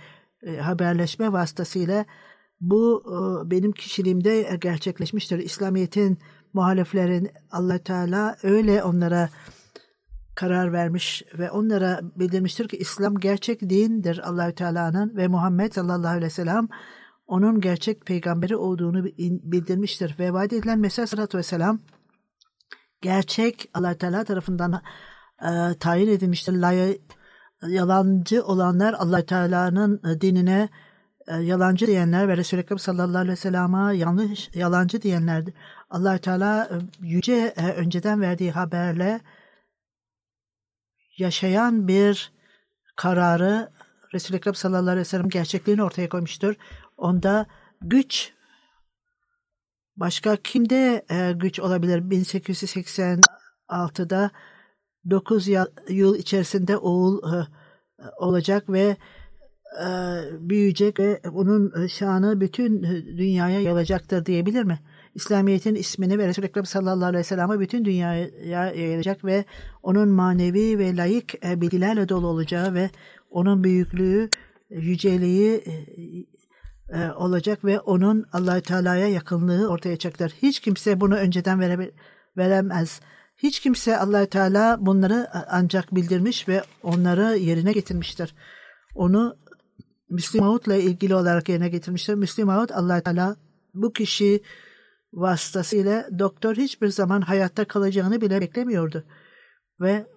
[0.44, 2.06] e, haberleşme vasıtasıyla
[2.62, 5.40] bu e, benim kişiliğimde gerçekleşmiştir.
[5.40, 6.20] İslamiyet'in
[6.54, 9.30] muhaliflerin allah Teala öyle onlara
[10.36, 16.26] karar vermiş ve onlara bildirmiştir ki İslam gerçek dindir Allahü Teala'nın ve Muhammed sallallahu aleyhi
[16.26, 16.68] ve sellem
[17.34, 19.06] onun gerçek peygamberi olduğunu
[19.44, 21.80] bildirmiştir ve vaat edilen Mesih sallallahu vesselam
[23.02, 24.82] gerçek allah Teala tarafından
[25.42, 26.54] e, tayin edilmiştir.
[26.54, 26.98] Lay,
[27.68, 30.70] yalancı olanlar allah Teala'nın e, dinine
[31.28, 35.54] e, yalancı diyenler ve Resulü Ekrem sallallahu aleyhi ve sellem'a yanlış yalancı diyenlerdir.
[35.90, 39.22] allah Teala e, yüce e, önceden verdiği haberle
[41.18, 42.32] yaşayan bir
[42.96, 43.74] kararı
[44.14, 46.56] Resul-i Ekrem sallallahu aleyhi ve sellem gerçekliğini ortaya koymuştur.
[47.04, 47.46] Onda
[47.82, 48.34] güç
[49.98, 52.00] başka kimde e, güç olabilir?
[52.00, 54.32] 1886'da
[55.10, 55.48] 9
[55.90, 57.36] yıl içerisinde oğul e,
[58.18, 58.98] olacak ve
[59.84, 59.88] e,
[60.40, 62.84] büyüyecek ve onun şanı bütün
[63.18, 64.80] dünyaya yayılacaktır diyebilir mi?
[65.16, 68.30] İslamiyet'in ismini ve Resul-i Ekrem sallallahu aleyhi ve sellem'i bütün dünyaya
[68.76, 69.46] yayılacak ve
[69.82, 72.90] onun manevi ve layık bilgilerle dolu olacağı ve
[73.30, 74.30] onun büyüklüğü,
[74.70, 75.64] yüceliği
[76.90, 80.38] e, olacak ve onun allah Teala'ya yakınlığı ortaya çıkacaktır.
[80.42, 81.92] Hiç kimse bunu önceden vere,
[82.38, 83.02] veremez.
[83.38, 88.36] Hiç kimse allah Teala bunları ancak bildirmiş ve onları yerine getirmiştir.
[88.96, 89.38] Onu
[90.10, 92.14] Müslüm ile ilgili olarak yerine getirmiştir.
[92.14, 93.36] Müslüm allah Teala
[93.74, 94.42] bu kişi
[95.14, 99.04] vasıtasıyla doktor hiçbir zaman hayatta kalacağını bile beklemiyordu.
[99.82, 100.08] Ve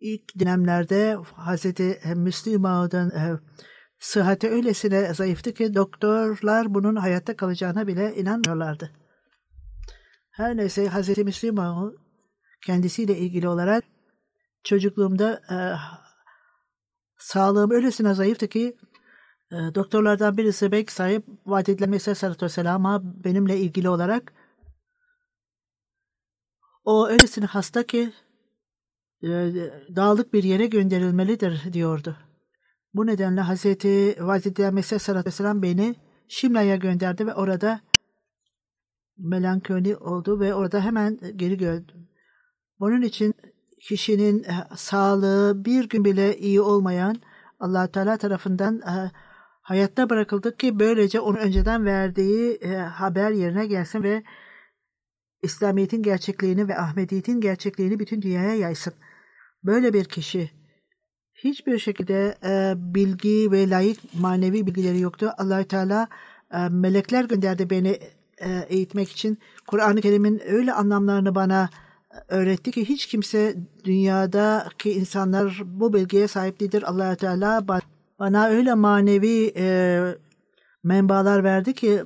[0.00, 3.38] ilk dönemlerde Hazreti Müslim Maud'un e,
[4.06, 8.90] sıhhati öylesine zayıftı ki doktorlar bunun hayatta kalacağına bile inanmıyorlardı.
[10.30, 10.88] Her neyse
[11.24, 11.94] Müslim Maud
[12.66, 13.84] kendisiyle ilgili olarak
[14.64, 15.56] çocukluğumda e,
[17.18, 18.76] sağlığım öylesine zayıftı ki
[19.52, 22.44] e, doktorlardan birisi bek sahip vaat edilen Mesih Aleyhisselatü
[23.24, 24.32] benimle ilgili olarak
[26.84, 28.12] o öylesine hasta ki
[29.22, 29.28] e,
[29.96, 32.16] dağlık bir yere gönderilmelidir diyordu.
[32.96, 35.94] Bu nedenle Hazreti Hazreti Mesih Sallallahu Aleyhi beni
[36.28, 37.80] Şimla'ya gönderdi ve orada
[39.18, 42.08] melankoli oldu ve orada hemen geri gördüm.
[42.80, 43.34] Bunun için
[43.80, 47.16] kişinin e, sağlığı bir gün bile iyi olmayan
[47.60, 49.10] allah Teala tarafından e,
[49.60, 54.22] hayatta bırakıldı ki böylece onun önceden verdiği e, haber yerine gelsin ve
[55.42, 58.94] İslamiyet'in gerçekliğini ve Ahmediyet'in gerçekliğini bütün dünyaya yaysın.
[59.64, 60.65] Böyle bir kişi
[61.48, 65.32] hiçbir şekilde e, bilgi ve layık manevi bilgileri yoktu.
[65.38, 66.08] allah Teala
[66.54, 67.98] e, melekler gönderdi beni
[68.38, 69.38] e, eğitmek için.
[69.66, 71.68] Kur'an-ı Kerim'in öyle anlamlarını bana
[72.28, 76.84] öğretti ki hiç kimse dünyadaki insanlar bu bilgiye sahip değildir.
[76.86, 77.68] allah Teala
[78.18, 79.98] bana öyle manevi e,
[80.84, 82.02] menbalar verdi ki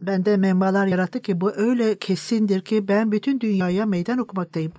[0.00, 4.72] bende menbalar yarattı ki bu öyle kesindir ki ben bütün dünyaya meydan okumaktayım.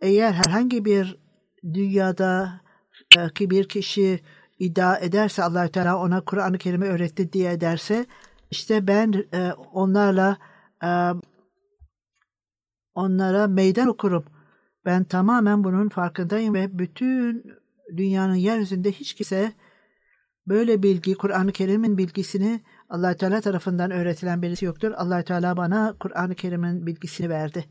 [0.00, 1.18] Eğer herhangi bir
[1.64, 2.67] dünyada e,
[3.34, 4.20] ki bir kişi
[4.58, 8.06] iddia ederse allah Teala ona Kur'an-ı Kerim'i öğretti diye derse
[8.50, 10.36] işte ben e, onlarla
[10.84, 10.90] e,
[12.94, 14.24] onlara meydan okurum.
[14.84, 17.44] Ben tamamen bunun farkındayım ve bütün
[17.96, 19.52] dünyanın yeryüzünde hiç kimse
[20.46, 24.92] böyle bilgi, Kur'an-ı Kerim'in bilgisini allah Teala tarafından öğretilen birisi yoktur.
[24.96, 27.64] allah Teala bana Kur'an-ı Kerim'in bilgisini verdi.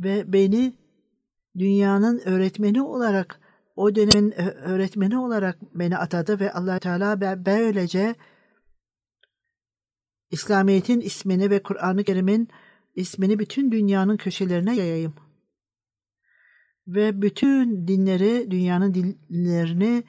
[0.00, 0.74] Ve beni
[1.58, 3.40] dünyanın öğretmeni olarak,
[3.80, 8.14] o dönemin öğretmeni olarak beni atadı ve allah Teala böylece
[10.30, 12.48] İslamiyet'in ismini ve Kur'an-ı Kerim'in
[12.94, 15.14] ismini bütün dünyanın köşelerine yayayım.
[16.86, 20.04] Ve bütün dinleri, dünyanın dinlerini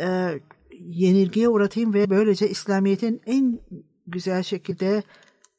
[0.00, 0.40] e,
[0.80, 3.60] yenilgiye uğratayım ve böylece İslamiyet'in en
[4.06, 5.02] güzel şekilde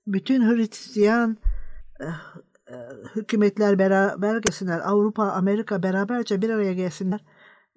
[0.07, 1.37] bütün Hristiyan
[1.99, 2.05] e,
[2.71, 2.75] e,
[3.15, 4.79] hükümetler beraber gelsinler.
[4.79, 7.19] Avrupa, Amerika beraberce bir araya gelsinler.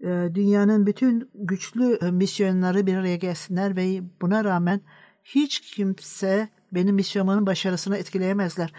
[0.01, 4.81] E, dünyanın bütün güçlü misyonları bir araya gelsinler ve buna rağmen
[5.25, 8.73] hiç kimse benim misyonumun başarısını etkileyemezler.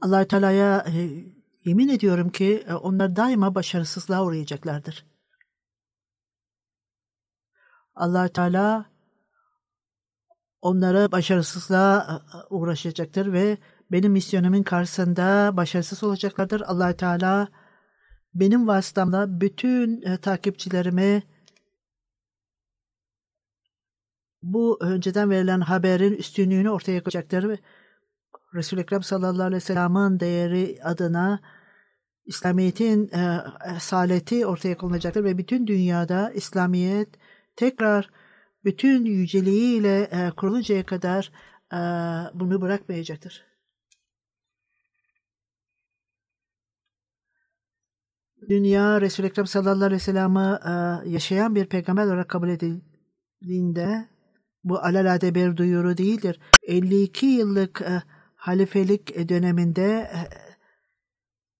[0.00, 1.24] allah Teala'ya e,
[1.64, 5.06] yemin ediyorum ki e, onlar daima başarısızlığa uğrayacaklardır.
[7.94, 8.86] allah Teala
[10.62, 13.58] onlara başarısızlığa e, uğraşacaktır ve
[13.92, 16.60] benim misyonumun karşısında başarısız olacaklardır.
[16.60, 17.48] allah Teala
[18.40, 21.22] benim vasıtamla bütün e, takipçilerimi
[24.42, 27.58] bu önceden verilen haberin üstünlüğünü ortaya koyacaktır ve
[28.54, 31.40] Resul-i Ekrem sallallahu aleyhi ve sellem'in değeri adına
[32.26, 33.40] İslamiyet'in e,
[33.80, 37.08] saleti ortaya konulacaktır ve bütün dünyada İslamiyet
[37.56, 38.10] tekrar
[38.64, 41.32] bütün yüceliğiyle e, kuruluncaya kadar
[41.72, 41.78] e,
[42.34, 43.47] bunu bırakmayacaktır.
[48.48, 54.08] Dünya Resul-i Ekrem sallallahu aleyhi ve sellem'i e, yaşayan bir peygamber olarak kabul edildiğinde
[54.64, 56.40] bu alelade bir duyuru değildir.
[56.62, 58.02] 52 yıllık e,
[58.36, 60.18] halifelik döneminde e,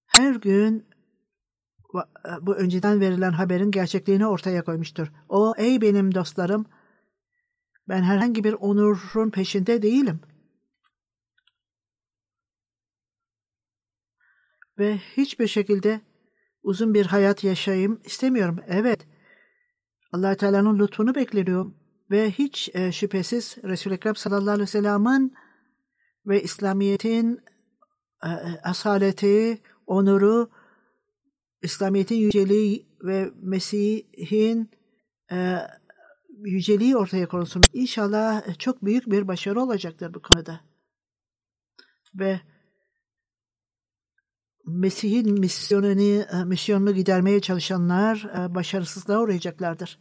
[0.07, 0.89] her gün
[2.41, 5.13] bu önceden verilen haberin gerçekliğini ortaya koymuştur.
[5.29, 6.67] O, ey benim dostlarım,
[7.89, 10.21] ben herhangi bir onurun peşinde değilim.
[14.79, 16.01] Ve hiçbir şekilde
[16.69, 18.61] uzun bir hayat yaşayayım istemiyorum.
[18.67, 19.07] Evet,
[20.13, 21.75] allah Teala'nın lütfunu bekliyorum
[22.11, 25.35] ve hiç e, şüphesiz Resul-i Ekrem sallallahu aleyhi ve sellem'in
[26.27, 27.41] ve İslamiyet'in
[28.25, 28.31] e,
[28.63, 30.51] asaleti, onuru,
[31.63, 34.71] İslamiyet'in yüceliği ve Mesih'in
[35.33, 35.57] e,
[36.39, 37.63] yüceliği ortaya konulsun.
[37.73, 40.61] İnşallah çok büyük bir başarı olacaktır bu konuda.
[42.15, 42.41] Ve
[44.69, 49.99] Mesih'in misyonunu, e, misyonunu gidermeye çalışanlar e, başarısızlığa uğrayacaklardır.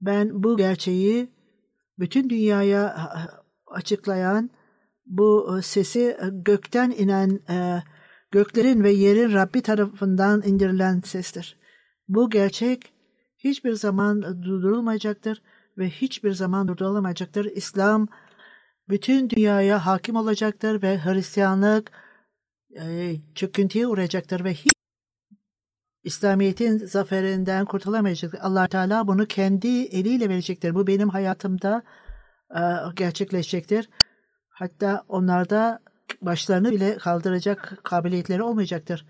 [0.00, 1.30] Ben bu gerçeği
[1.98, 3.10] bütün dünyaya
[3.66, 4.50] açıklayan
[5.06, 7.82] bu e, sesi e, gökten inen e,
[8.30, 11.56] göklerin ve yerin Rabbi tarafından indirilen sestir.
[12.08, 12.92] Bu gerçek
[13.38, 15.42] hiçbir zaman durdurulmayacaktır
[15.78, 17.44] ve hiçbir zaman durdurulamayacaktır.
[17.44, 18.08] İslam
[18.88, 21.92] bütün dünyaya hakim olacaktır ve Hristiyanlık
[22.80, 24.72] e, çöküntüye uğrayacaktır ve hiç
[26.04, 28.34] İslamiyet'in zaferinden kurtulamayacak.
[28.40, 30.74] allah Teala bunu kendi eliyle verecektir.
[30.74, 31.82] Bu benim hayatımda
[32.54, 32.60] e,
[32.96, 33.88] gerçekleşecektir.
[34.48, 35.80] Hatta onlarda
[36.22, 39.06] başlarını bile kaldıracak kabiliyetleri olmayacaktır.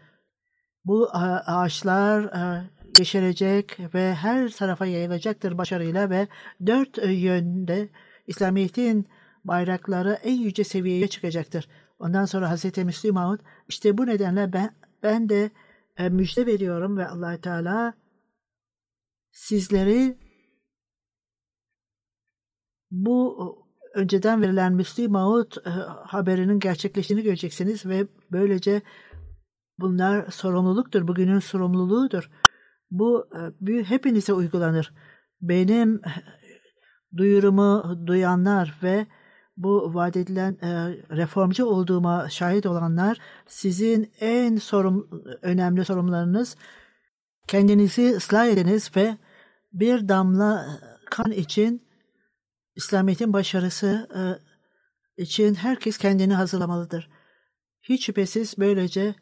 [0.84, 6.28] Bu ağaçlar e, yeşerecek ve her tarafa yayılacaktır başarıyla ve
[6.66, 7.88] dört yönde
[8.26, 9.08] İslamiyet'in
[9.48, 11.68] bayrakları en yüce seviyeye çıkacaktır.
[11.98, 12.78] Ondan sonra Hz.
[12.78, 15.50] Müslim Mahmud işte bu nedenle ben, ben de
[15.96, 17.94] e, müjde veriyorum ve allah Teala
[19.32, 20.18] sizleri
[22.90, 25.70] bu önceden verilen Müslim Maud e,
[26.04, 28.82] haberinin gerçekleştiğini göreceksiniz ve böylece
[29.78, 31.08] bunlar sorumluluktur.
[31.08, 32.30] Bugünün sorumluluğudur.
[32.90, 33.28] Bu
[33.68, 34.94] e, hepinize uygulanır.
[35.40, 36.12] Benim e,
[37.16, 39.06] duyurumu duyanlar ve
[39.58, 40.68] bu vaat edilen e,
[41.16, 45.08] reformcu olduğuma şahit olanlar sizin en sorum,
[45.42, 46.56] önemli sorumlularınız
[47.46, 49.16] kendinizi ıslah ediniz ve
[49.72, 50.66] bir damla
[51.10, 51.88] kan için
[52.76, 54.22] İslamiyet'in başarısı e,
[55.22, 57.10] için herkes kendini hazırlamalıdır.
[57.82, 59.14] Hiç şüphesiz böylece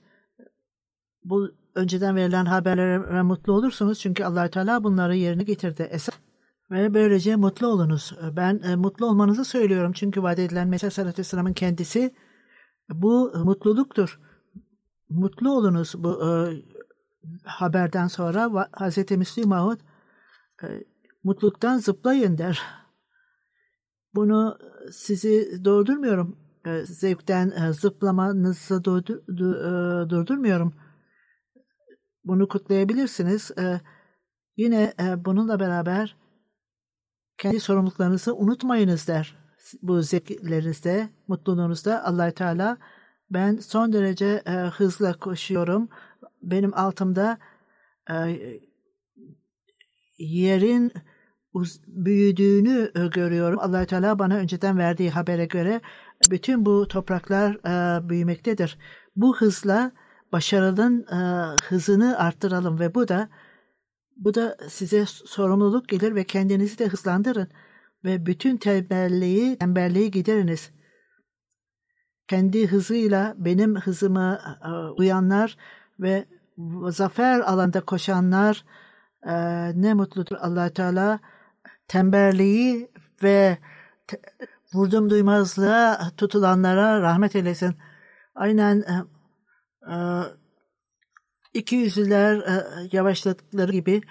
[1.25, 5.89] bu önceden verilen haberlere mutlu olursunuz çünkü allah Teala bunları yerine getirdi.
[5.91, 6.15] Esas
[6.71, 8.13] ve böylece mutlu olunuz.
[8.37, 12.15] Ben e, mutlu olmanızı söylüyorum çünkü vaat edilen Mesih Aleyhisselam'ın kendisi
[12.89, 14.21] bu mutluluktur.
[15.09, 16.31] Mutlu olunuz bu e,
[17.45, 19.11] haberden sonra Hz.
[19.11, 19.81] Müslim Mahmud
[20.63, 20.85] e,
[21.25, 22.63] mutluluktan zıplayın der.
[24.15, 24.59] Bunu
[24.93, 26.39] sizi doğdurmuyorum.
[26.67, 30.75] E, zevkten e, zıplamanızı doğdu, du, e, durdurmuyorum.
[32.25, 33.51] Bunu kutlayabilirsiniz.
[33.59, 33.81] E,
[34.57, 36.17] yine e, bununla beraber
[37.47, 39.37] kendi sorumluluklarınızı unutmayınız der.
[39.83, 42.79] Bu zevklerinizde, mutluluğunuzda allah Teala
[43.31, 45.89] ben son derece e, hızla koşuyorum.
[46.43, 47.39] Benim altımda
[48.11, 48.15] e,
[50.19, 50.93] yerin
[51.87, 53.59] büyüdüğünü e, görüyorum.
[53.59, 55.81] allah Teala bana önceden verdiği habere göre
[56.31, 58.79] bütün bu topraklar e, büyümektedir.
[59.17, 59.93] Bu hızla
[60.33, 61.17] başarının e,
[61.63, 63.29] hızını arttıralım ve bu da
[64.17, 67.49] bu da size sorumluluk gelir ve kendinizi de hızlandırın
[68.05, 70.71] ve bütün tembelliği, tembelliği gideriniz.
[72.29, 74.69] Kendi hızıyla benim hızıma e,
[75.01, 75.57] uyanlar
[76.01, 76.25] ve
[76.89, 78.65] zafer alanda koşanlar
[79.27, 79.33] e,
[79.83, 81.21] ne mutludur allah Teala
[81.89, 82.91] tembelliği
[83.23, 83.59] ve
[84.75, 87.77] vurdum duymazlığa tutulanlara rahmet eylesin.
[88.35, 88.95] Aynen e,
[89.93, 89.97] e,
[91.57, 94.03] iki yüzlüler e, yavaşladıkları gibi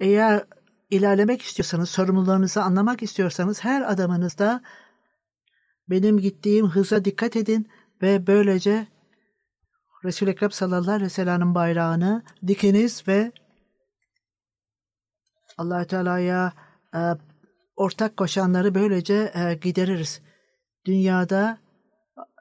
[0.00, 0.44] eğer
[0.90, 4.62] ilerlemek istiyorsanız, sorumluluğunuzu anlamak istiyorsanız her adamınızda
[5.90, 7.68] benim gittiğim hıza dikkat edin
[8.02, 8.86] ve böylece
[10.04, 13.32] Resul-i Ekrem sallallahu aleyhi ve sellem'in bayrağını dikiniz ve
[15.58, 16.52] allah Teala'ya
[16.94, 17.00] e,
[17.76, 20.22] ortak koşanları böylece e, gideririz.
[20.86, 21.58] Dünyada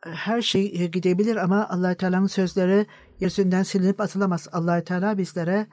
[0.06, 2.86] e, her şey gidebilir ama allah Teala'nın sözleri
[3.22, 4.48] yeryüzünden silinip atılamaz.
[4.52, 5.68] allah Teala bizlere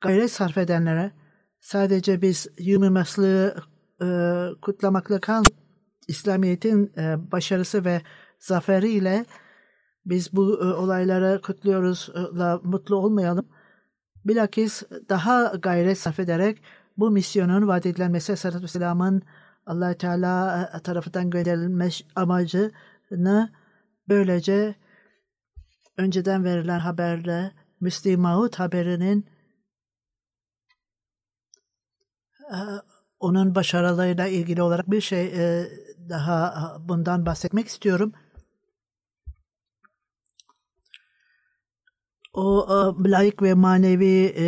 [0.00, 1.12] gayret sarf edenlere
[1.60, 3.56] sadece biz yumurmaslığı
[4.02, 4.06] e,
[4.62, 5.56] kutlamakla kalmayıp
[6.08, 8.02] İslamiyet'in e, başarısı ve
[8.38, 9.24] zaferiyle
[10.06, 13.48] biz bu e, olaylara kutluyoruzla mutlu olmayalım.
[14.24, 16.62] Bilakis daha gayret sarf ederek
[16.96, 19.22] bu misyonun vaat edilen Mesih Aleyhisselatü Vesselam'ın
[19.66, 23.50] allah Teala e, tarafından gönderilmiş amacını
[24.08, 24.74] böylece
[25.96, 29.26] önceden verilen haberle Müslim Mahut haberinin
[32.52, 32.58] e,
[33.20, 35.68] onun başarılarıyla ilgili olarak bir şey e,
[36.08, 38.12] daha bundan bahsetmek istiyorum.
[42.32, 42.66] O
[43.06, 44.44] e, layık ve manevi e,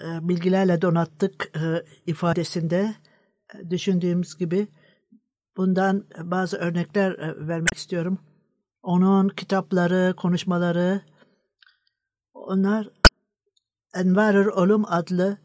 [0.00, 2.94] e, bilgilerle donattık e, ifadesinde
[3.54, 4.68] e, düşündüğümüz gibi
[5.56, 8.18] bundan bazı örnekler e, vermek istiyorum.
[8.82, 11.00] Onun kitapları, konuşmaları,
[12.34, 12.88] onlar
[13.94, 15.38] Envarır Olum adlı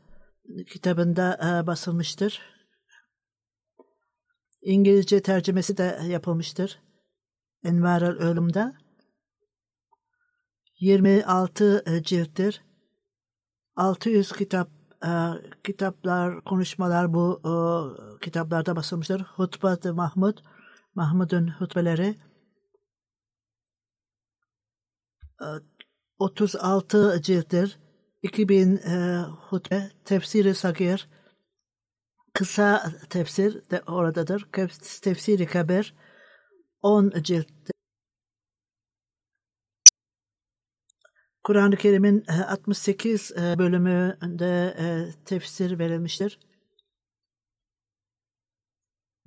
[0.67, 2.41] kitabında e, basılmıştır.
[4.61, 6.79] İngilizce tercümesi de yapılmıştır.
[7.63, 8.73] Envarır Ölüm'de.
[10.79, 12.61] 26 e, cilttir.
[13.75, 15.09] 600 kitap e,
[15.63, 17.53] kitaplar, konuşmalar bu e,
[18.23, 19.21] kitaplarda basılmıştır.
[19.21, 20.37] Hutbat Mahmud,
[20.95, 22.15] Mahmud'un hutbeleri.
[25.41, 25.47] E,
[26.19, 27.79] 36 cilttir.
[28.23, 31.09] 2000 e, hutbe, tefsiri sagir,
[32.33, 34.47] kısa tefsir de oradadır.
[35.01, 35.95] Tefsiri kabir
[36.81, 37.78] 10 cilttir.
[41.49, 44.85] Kur'an-ı Kerim'in 68 e, e, bölümünde e,
[45.25, 46.39] tefsir verilmiştir.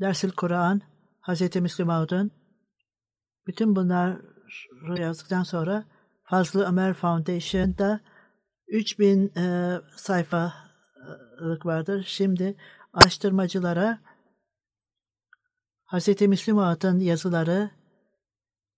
[0.00, 0.82] Dersil Kur'an,
[1.22, 1.56] Hz.
[1.56, 2.30] Müslüm Ağud'un
[3.46, 4.20] bütün bunlar
[4.98, 5.84] yazdıktan sonra
[6.24, 8.00] Fazlı Ömer Foundation'da
[8.68, 12.04] 3000 e, sayfalık vardır.
[12.08, 12.56] Şimdi
[12.92, 13.98] araştırmacılara
[15.86, 16.20] Hz.
[16.20, 17.70] Müslüm Ağud'un yazıları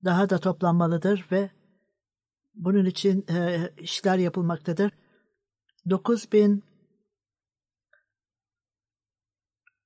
[0.05, 1.51] daha da toplanmalıdır ve
[2.55, 4.92] bunun için e, işler yapılmaktadır.
[5.90, 6.64] 9000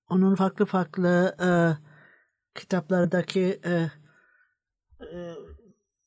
[0.08, 1.48] onun farklı farklı e,
[2.58, 3.90] kitaplardaki e,
[5.04, 5.34] e,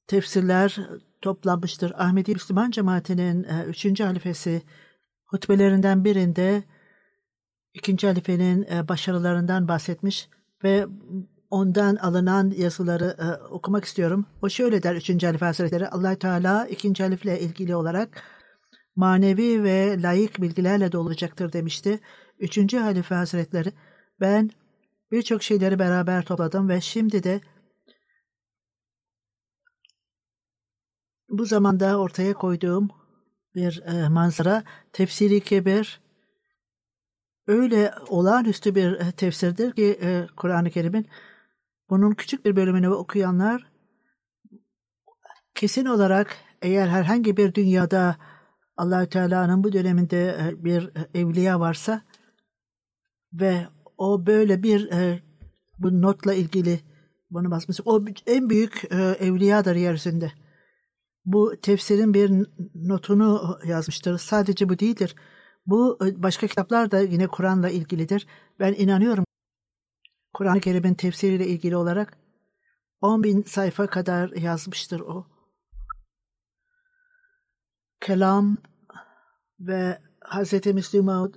[0.08, 0.80] tefsirler
[1.22, 1.94] toplanmıştır.
[1.98, 4.62] Ahmedi Müslüman cemaatinin e, üçüncü halifesi
[5.26, 6.64] hutbelerinden birinde
[7.74, 10.30] ikinci halifenin e, başarılarından bahsetmiş
[10.64, 10.88] ve
[11.52, 14.26] ondan alınan yazıları e, okumak istiyorum.
[14.42, 15.24] O şöyle der 3.
[15.24, 17.04] Halif Hazretleri allah Teala 2.
[17.04, 18.24] Halif'le ilgili olarak
[18.96, 22.00] manevi ve layık bilgilerle dolacaktır demişti.
[22.40, 22.74] 3.
[22.74, 23.74] Halife Hazretleri
[24.20, 24.50] ben
[25.12, 27.42] birçok şeyleri beraber topladım ve şimdi de
[31.30, 32.90] bu zamanda ortaya koyduğum
[33.56, 36.02] bir e, manzara tefsiri kebir
[37.48, 41.08] öyle olağanüstü bir e, tefsirdir ki e, Kur'an-ı Kerim'in
[41.92, 43.72] bunun küçük bir bölümünü okuyanlar
[45.56, 48.16] kesin olarak eğer herhangi bir dünyada
[48.78, 52.02] Allahü Teala'nın bu döneminde e, bir e, evliya varsa
[53.34, 53.68] ve
[53.98, 55.24] o böyle bir e,
[55.80, 56.80] bu notla ilgili
[57.30, 57.80] bunu basmış.
[57.86, 58.84] O en büyük
[59.20, 60.32] evliyadır yeryüzünde.
[61.26, 64.18] Bu tefsirin bir notunu yazmıştır.
[64.18, 65.16] Sadece bu değildir.
[65.66, 68.28] Bu başka kitaplar da yine Kur'an'la ilgilidir.
[68.60, 69.26] Ben inanıyorum.
[70.42, 72.18] Kur'an-ı Kerim'in tefsiriyle ilgili olarak
[73.02, 75.28] 10 bin sayfa kadar yazmıştır o.
[78.00, 78.58] Kelam
[79.60, 80.66] ve Hz.
[80.66, 81.34] Müslüman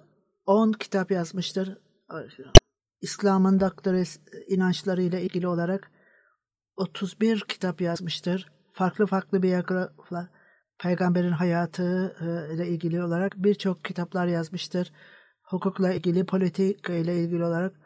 [0.46, 1.78] 10 kitap yazmıştır.
[3.00, 5.90] İslam'ın doktores inançlarıyla ilgili olarak
[6.76, 8.52] 31 kitap yazmıştır.
[8.72, 10.26] Farklı farklı biyograflar,
[10.78, 14.92] peygamberin hayatı e, ile ilgili olarak birçok kitaplar yazmıştır.
[15.42, 17.83] Hukukla ilgili, politika ile ilgili olarak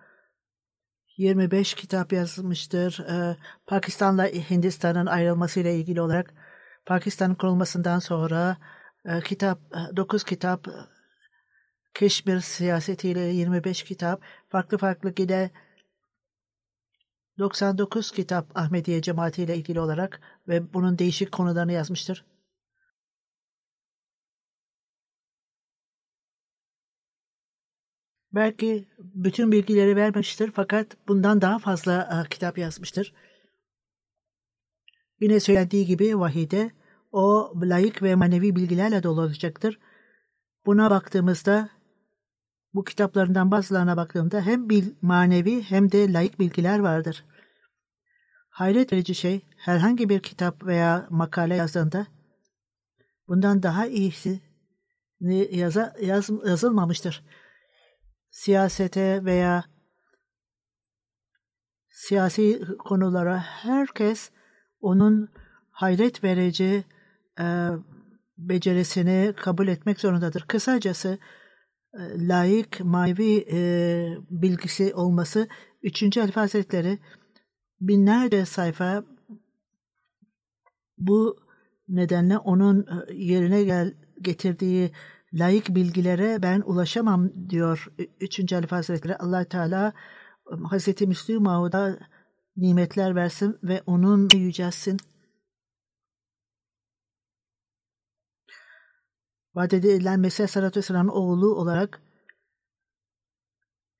[1.19, 2.99] 25 kitap yazmıştır.
[2.99, 6.35] E, Pakistan'la Hindistan'ın ayrılması ile ilgili olarak
[6.87, 8.57] Pakistan'ın kurulmasından sonra
[9.05, 9.59] e, kitap
[9.97, 10.69] 9 kitap
[11.95, 15.51] Keşmir siyasetiyle 25 kitap, farklı farklı gide
[17.39, 22.25] 99 kitap Ahmediye cemaati ile ilgili olarak ve bunun değişik konularını yazmıştır.
[28.33, 33.15] Belki bütün bilgileri vermemiştir fakat bundan daha fazla uh, kitap yazmıştır.
[35.21, 36.71] Yine söylediği gibi vahide
[37.13, 39.33] o layık ve manevi bilgilerle dolu.
[40.67, 41.71] Buna baktığımızda
[42.75, 47.25] bu kitaplarından bazılarına baktığımda hem bil, manevi hem de layık bilgiler vardır.
[48.49, 52.07] Hayret verici şey herhangi bir kitap veya makale yazdığında
[53.29, 54.41] bundan daha iyisi
[55.21, 57.25] yaza, yaz, yazılmamıştır.
[58.39, 59.65] Siyasete veya
[61.91, 64.31] siyasi konulara herkes
[64.81, 65.29] onun
[65.71, 66.85] hayret verici
[67.41, 67.69] e,
[68.39, 70.43] becerisini kabul etmek zorundadır.
[70.43, 71.19] Kısacası
[71.95, 73.61] e, layık mavi e,
[74.31, 75.49] bilgisi olması
[75.83, 76.99] üçüncü Halife Hazretleri
[77.81, 79.05] binlerce sayfa
[80.99, 81.37] bu
[81.89, 84.93] nedenle onun e, yerine gel getirdiği
[85.33, 87.89] layık bilgilere ben ulaşamam diyor
[88.21, 89.17] üçüncü Halife Hazretleri.
[89.17, 89.93] allah Teala
[90.71, 91.99] Hazreti Müslüm Mauda
[92.57, 94.99] nimetler versin ve onun yücelsin.
[99.55, 102.01] vaat edilen Mesih Aleyhisselatü Vesselam'ın oğlu olarak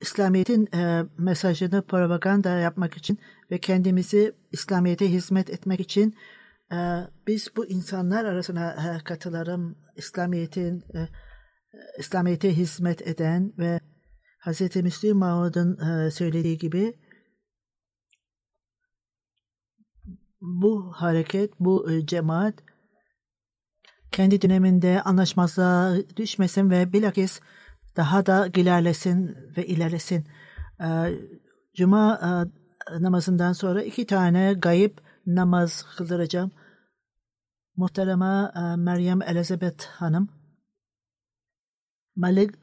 [0.01, 3.19] İslamiyet'in e, mesajını propaganda yapmak için
[3.51, 6.15] ve kendimizi İslamiyet'e hizmet etmek için
[7.27, 9.79] biz bu insanlar arasına katılarım.
[9.97, 11.09] İslamiyet'in e,
[11.99, 13.81] İslamiyet'e hizmet eden ve
[14.41, 14.77] Hz.
[14.77, 16.95] Müslüm Mahmud'un e, söylediği gibi
[20.41, 22.55] bu hareket, bu e, cemaat
[24.13, 27.41] kendi döneminde anlaşmazlığa düşmesin ve bilakis
[27.97, 30.27] daha da ilerlesin ve ilerlesin.
[30.81, 31.19] Ee,
[31.77, 32.21] Cuma
[33.01, 36.51] namazından sonra iki tane gayip namaz kıldıracağım.
[37.79, 40.29] Muhtereme e, Meryem Elizabeth Hanım,
[42.17, 42.55] Malik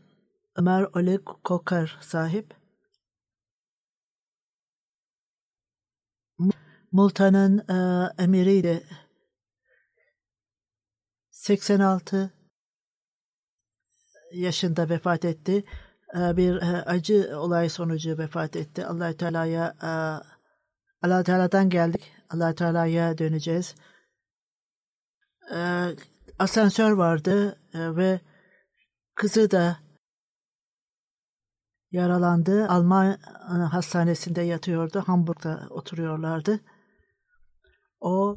[0.55, 2.55] Ömer Ali Kokar sahip,
[6.91, 7.77] Multan'ın e,
[8.23, 8.83] emiriydi
[11.29, 12.33] 86
[14.33, 15.63] yaşında vefat etti.
[16.15, 18.85] Ee, bir e, acı olay sonucu vefat etti.
[18.85, 19.91] Allah Teala'ya e,
[21.01, 22.11] Allah Teala'dan geldik.
[22.29, 23.75] Allah Teala'ya döneceğiz.
[25.53, 25.95] Ee,
[26.39, 28.21] asansör vardı e, ve
[29.15, 29.77] kızı da
[31.91, 32.67] yaralandı.
[32.67, 33.17] Alman
[33.71, 35.03] hastanesinde yatıyordu.
[35.05, 36.59] Hamburg'da oturuyorlardı.
[37.99, 38.35] O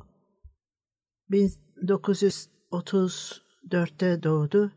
[1.30, 4.72] 1900 1934'te doğdu.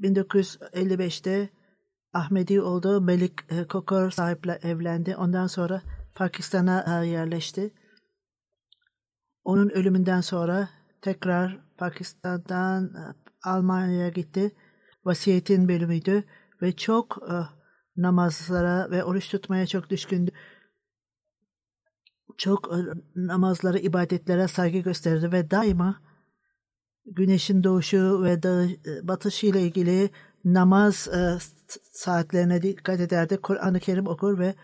[0.00, 1.50] 1955'te
[2.12, 3.00] Ahmedi oldu.
[3.00, 5.16] Melik e, Kokor sahiple evlendi.
[5.16, 5.82] Ondan sonra
[6.14, 7.74] Pakistan'a e, yerleşti.
[9.44, 10.68] Onun ölümünden sonra
[11.04, 13.02] tekrar Pakistan'dan e,
[13.42, 14.52] Almanya'ya gitti.
[15.04, 16.24] Vasiyetin bölümüydü
[16.62, 17.18] ve çok
[17.96, 20.30] namazlara ve oruç tutmaya çok düşkündü.
[22.38, 22.70] Çok
[23.16, 26.00] namazlara, ibadetlere saygı gösterdi ve daima
[27.06, 28.42] güneşin doğuşu ve
[29.08, 30.10] batışı ile ilgili
[30.44, 31.38] namaz e,
[31.92, 33.36] saatlerine dikkat ederdi.
[33.36, 34.54] Kur'an-ı Kerim okur ve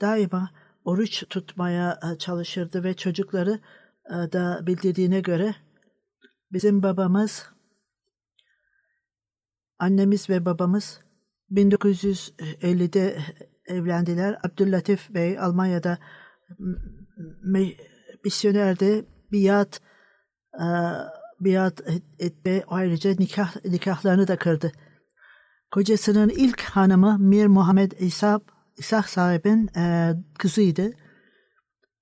[0.00, 0.50] daima
[0.84, 3.60] oruç tutmaya e, çalışırdı ve çocukları
[4.10, 5.54] e, da bildirdiğine göre
[6.54, 7.50] Bizim babamız,
[9.78, 11.00] annemiz ve babamız
[11.50, 13.18] 1950'de
[13.66, 14.38] evlendiler.
[14.44, 15.98] Abdüllatif Bey Almanya'da
[18.24, 19.04] misyonerdi.
[19.32, 19.80] Biat
[20.54, 20.66] e,
[21.40, 21.80] biat
[22.18, 22.64] etti.
[22.66, 24.72] Ayrıca nikah nikahlarını da kırdı.
[25.70, 28.40] Kocasının ilk hanımı Mir Muhammed İsa
[28.76, 30.90] İsa sahibin e, kızıydı.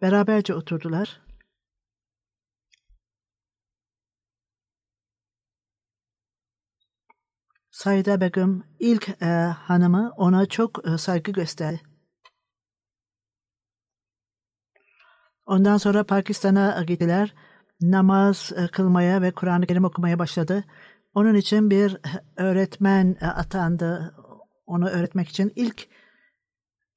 [0.03, 1.22] Beraberce oturdular.
[7.73, 9.27] Sayda Begüm ilk e,
[9.59, 11.81] hanımı ona çok e, saygı gösterdi.
[15.47, 17.35] Ondan sonra Pakistan'a gittiler.
[17.81, 20.65] Namaz e, kılmaya ve Kur'an-ı Kerim okumaya başladı.
[21.15, 21.97] Onun için bir
[22.37, 24.15] öğretmen e, atandı.
[24.67, 25.89] Onu öğretmek için ilk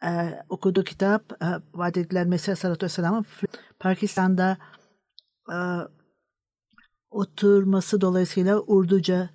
[0.03, 3.25] e, okuduğu kitap e, vaat edilen Mesih Aleyhisselatü Vesselam'ın
[3.79, 4.57] Pakistan'da
[5.51, 5.57] e,
[7.09, 9.34] oturması dolayısıyla Urduca e,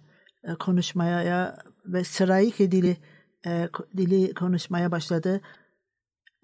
[0.59, 2.97] konuşmaya ve Sırayike dili
[3.47, 5.41] e, dili konuşmaya başladı.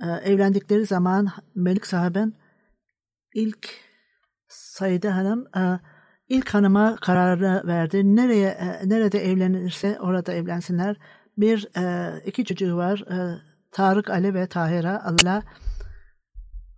[0.02, 2.32] E, evlendikleri zaman Melik sahiben
[3.34, 3.68] ilk
[4.48, 5.80] Sayıda Hanım e,
[6.28, 8.16] ilk hanıma kararı verdi.
[8.16, 10.96] Nereye e, nerede evlenirse orada evlensinler.
[11.38, 13.04] Bir e, iki çocuğu var.
[13.10, 13.40] E,
[13.70, 15.42] Tarık Ali ve Tahira Allah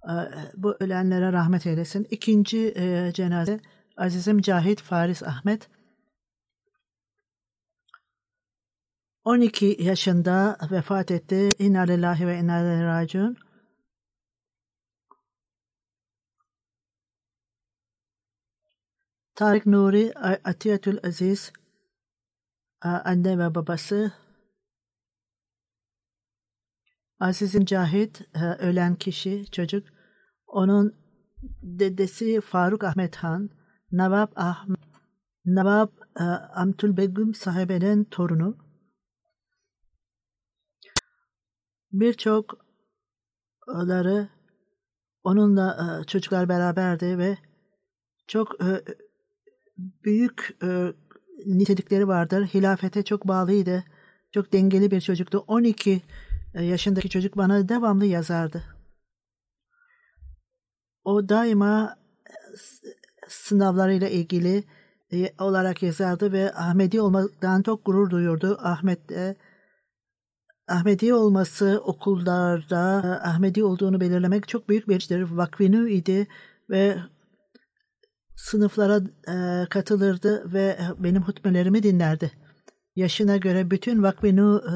[0.05, 0.15] e,
[0.55, 2.07] bu ölenlere rahmet eylesin.
[2.11, 3.61] İkinci e, cenaze
[3.97, 5.69] Azizim Cahit Faris Ahmet
[9.29, 11.51] 12 yaşında vefat etti.
[11.59, 13.37] İnna lillahi ve inna ileyhi raciun.
[19.35, 20.13] Tarık Nuri
[20.45, 21.53] Atiyetül Aziz
[22.81, 24.13] anne ve babası
[27.21, 28.21] Aziz'in Cahit
[28.59, 29.89] ölen kişi çocuk
[30.47, 30.95] onun
[31.63, 33.51] dedesi Faruk Ahmet Han
[33.93, 34.81] Navab Ahmet
[35.45, 35.89] Navab
[36.55, 38.68] Amtul Begüm sahibenin torunu
[41.93, 42.59] birçokları
[45.25, 47.39] onunla çocuklar beraberdi ve
[48.27, 48.57] çok
[49.79, 50.59] büyük
[51.47, 52.47] nitelikleri vardır.
[52.47, 53.85] Hilafete çok bağlıydı.
[54.33, 55.45] Çok dengeli bir çocuktu.
[55.47, 56.03] 12
[56.55, 58.65] yaşındaki çocuk bana devamlı yazardı.
[61.05, 61.97] O daima
[63.29, 64.65] sınavlarıyla ilgili
[65.39, 68.59] olarak yazardı ve Ahmedi olmaktan çok gurur duyuyordu.
[68.63, 69.37] Ahmet de
[70.69, 72.81] Ahmedi olması okullarda
[73.25, 75.23] Ahmedi olduğunu belirlemek çok büyük bir iştir.
[75.23, 76.27] Vakfinu idi
[76.71, 76.97] ve
[78.37, 82.33] sınıflara e, katılırdı ve benim hutmelerimi dinlerdi.
[82.97, 84.75] Yaşına göre bütün Vakfinu e,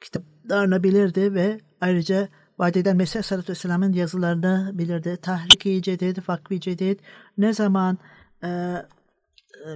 [0.00, 5.16] kitaplarını bilirdi ve ayrıca Vadiden Mesih Sallallahu Aleyhi ve yazılarını bilirdi.
[5.22, 7.00] Tahrik-i Cedid, Vakfi Cedid
[7.38, 7.98] ne zaman
[8.44, 8.76] e,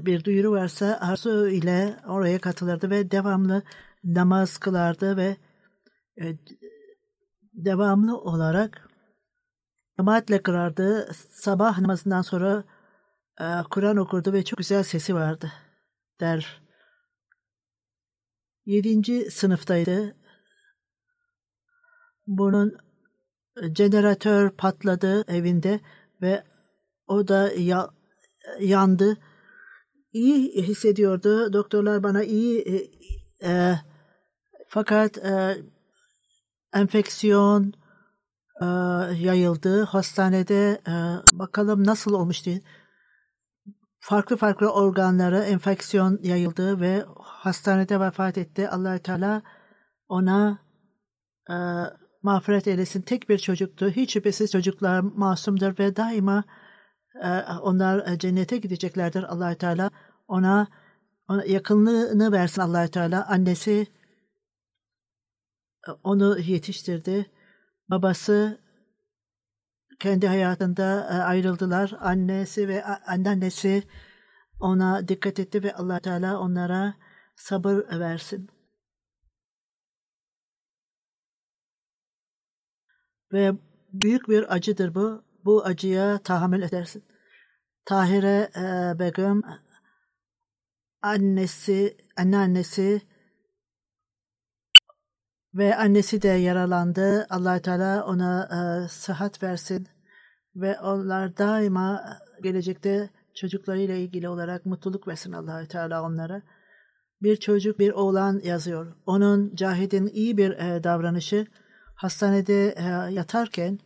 [0.03, 3.63] bir duyuru varsa arzu ile oraya katılırdı ve devamlı
[4.05, 5.37] namaz kılardı ve
[6.21, 6.39] e,
[7.53, 8.89] devamlı olarak
[9.97, 11.13] cemaatle kılardı.
[11.31, 12.65] Sabah namazından sonra
[13.41, 15.53] e, Kur'an okurdu ve çok güzel sesi vardı
[16.21, 16.63] der.
[18.67, 20.17] Yedinci sınıftaydı.
[22.27, 22.79] Bunun
[23.77, 25.81] jeneratör patladı evinde
[26.23, 26.45] ve
[27.07, 27.91] o da ya,
[28.61, 29.17] yandı.
[30.13, 31.53] İyi hissediyordu.
[31.53, 32.91] Doktorlar bana iyi e,
[33.49, 33.75] e,
[34.73, 35.57] fakat e,
[36.75, 37.73] enfeksiyon
[38.63, 38.67] e,
[39.15, 39.83] yayıldı.
[39.83, 40.95] Hastanede e,
[41.33, 42.61] bakalım nasıl olmuş diye.
[44.01, 48.69] Farklı farklı organlara enfeksiyon yayıldı ve hastanede vefat etti.
[48.69, 49.43] allah Teala
[50.09, 50.59] ona
[51.51, 51.55] e,
[52.23, 53.03] mağfiret eylesin.
[53.03, 53.91] Tek bir çocuktu.
[53.91, 56.45] Hiç şüphesiz çocuklar masumdur ve daima
[57.23, 57.29] e,
[57.63, 59.23] onlar cennete gideceklerdir.
[59.23, 59.91] allah Teala
[60.29, 60.67] ona,
[61.29, 63.27] ona yakınlığını versin allah Teala.
[63.29, 63.87] Annesi
[66.05, 67.31] onu yetiştirdi.
[67.91, 68.61] Babası
[70.01, 71.93] kendi hayatında e, ayrıldılar.
[72.01, 73.83] Annesi ve anneannesi
[74.61, 76.95] ona dikkat etti ve allah Teala onlara
[77.37, 78.49] sabır versin.
[83.33, 83.53] Ve
[83.93, 85.25] büyük bir acıdır bu.
[85.45, 87.05] Bu acıya tahammül edersin.
[87.85, 89.43] Tahire e, Begüm
[91.03, 93.03] annesi, anneannesi
[95.55, 97.27] ve annesi de yaralandı.
[97.31, 98.49] allah Teala ona
[98.85, 99.89] e, sıhhat versin
[100.57, 106.43] ve onlar daima gelecekte çocuklarıyla ilgili olarak mutluluk versin allah Teala onlara.
[107.23, 108.97] Bir çocuk, bir oğlan yazıyor.
[109.07, 111.47] Onun Cahid'in iyi bir e, davranışı
[111.95, 112.83] hastanede e,
[113.15, 113.79] yatarken,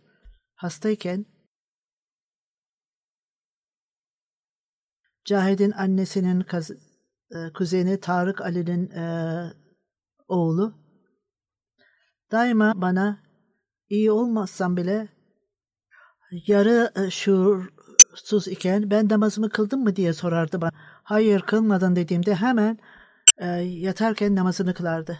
[0.54, 1.26] hastayken
[5.24, 6.70] Cahit'in annesinin kaz-
[7.30, 9.04] e, kuzeni Tarık Ali'nin e,
[10.28, 10.85] oğlu.
[12.32, 13.18] Daima bana
[13.88, 15.08] iyi olmazsam bile
[16.46, 20.70] yarı e, şuursuz iken ben namazımı kıldım mı diye sorardı bana.
[21.02, 22.78] Hayır kılmadın dediğimde hemen
[23.38, 25.18] e, yatarken namazını kılardı.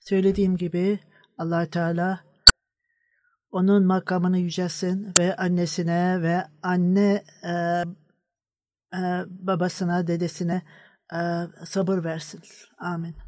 [0.00, 1.00] Söylediğim gibi
[1.38, 2.20] allah Teala
[3.50, 7.52] onun makamını yücelsin ve annesine ve anne e,
[8.94, 10.62] e, babasına, dedesine
[11.14, 11.18] e,
[11.64, 12.40] sabır versin.
[12.78, 13.27] Amin.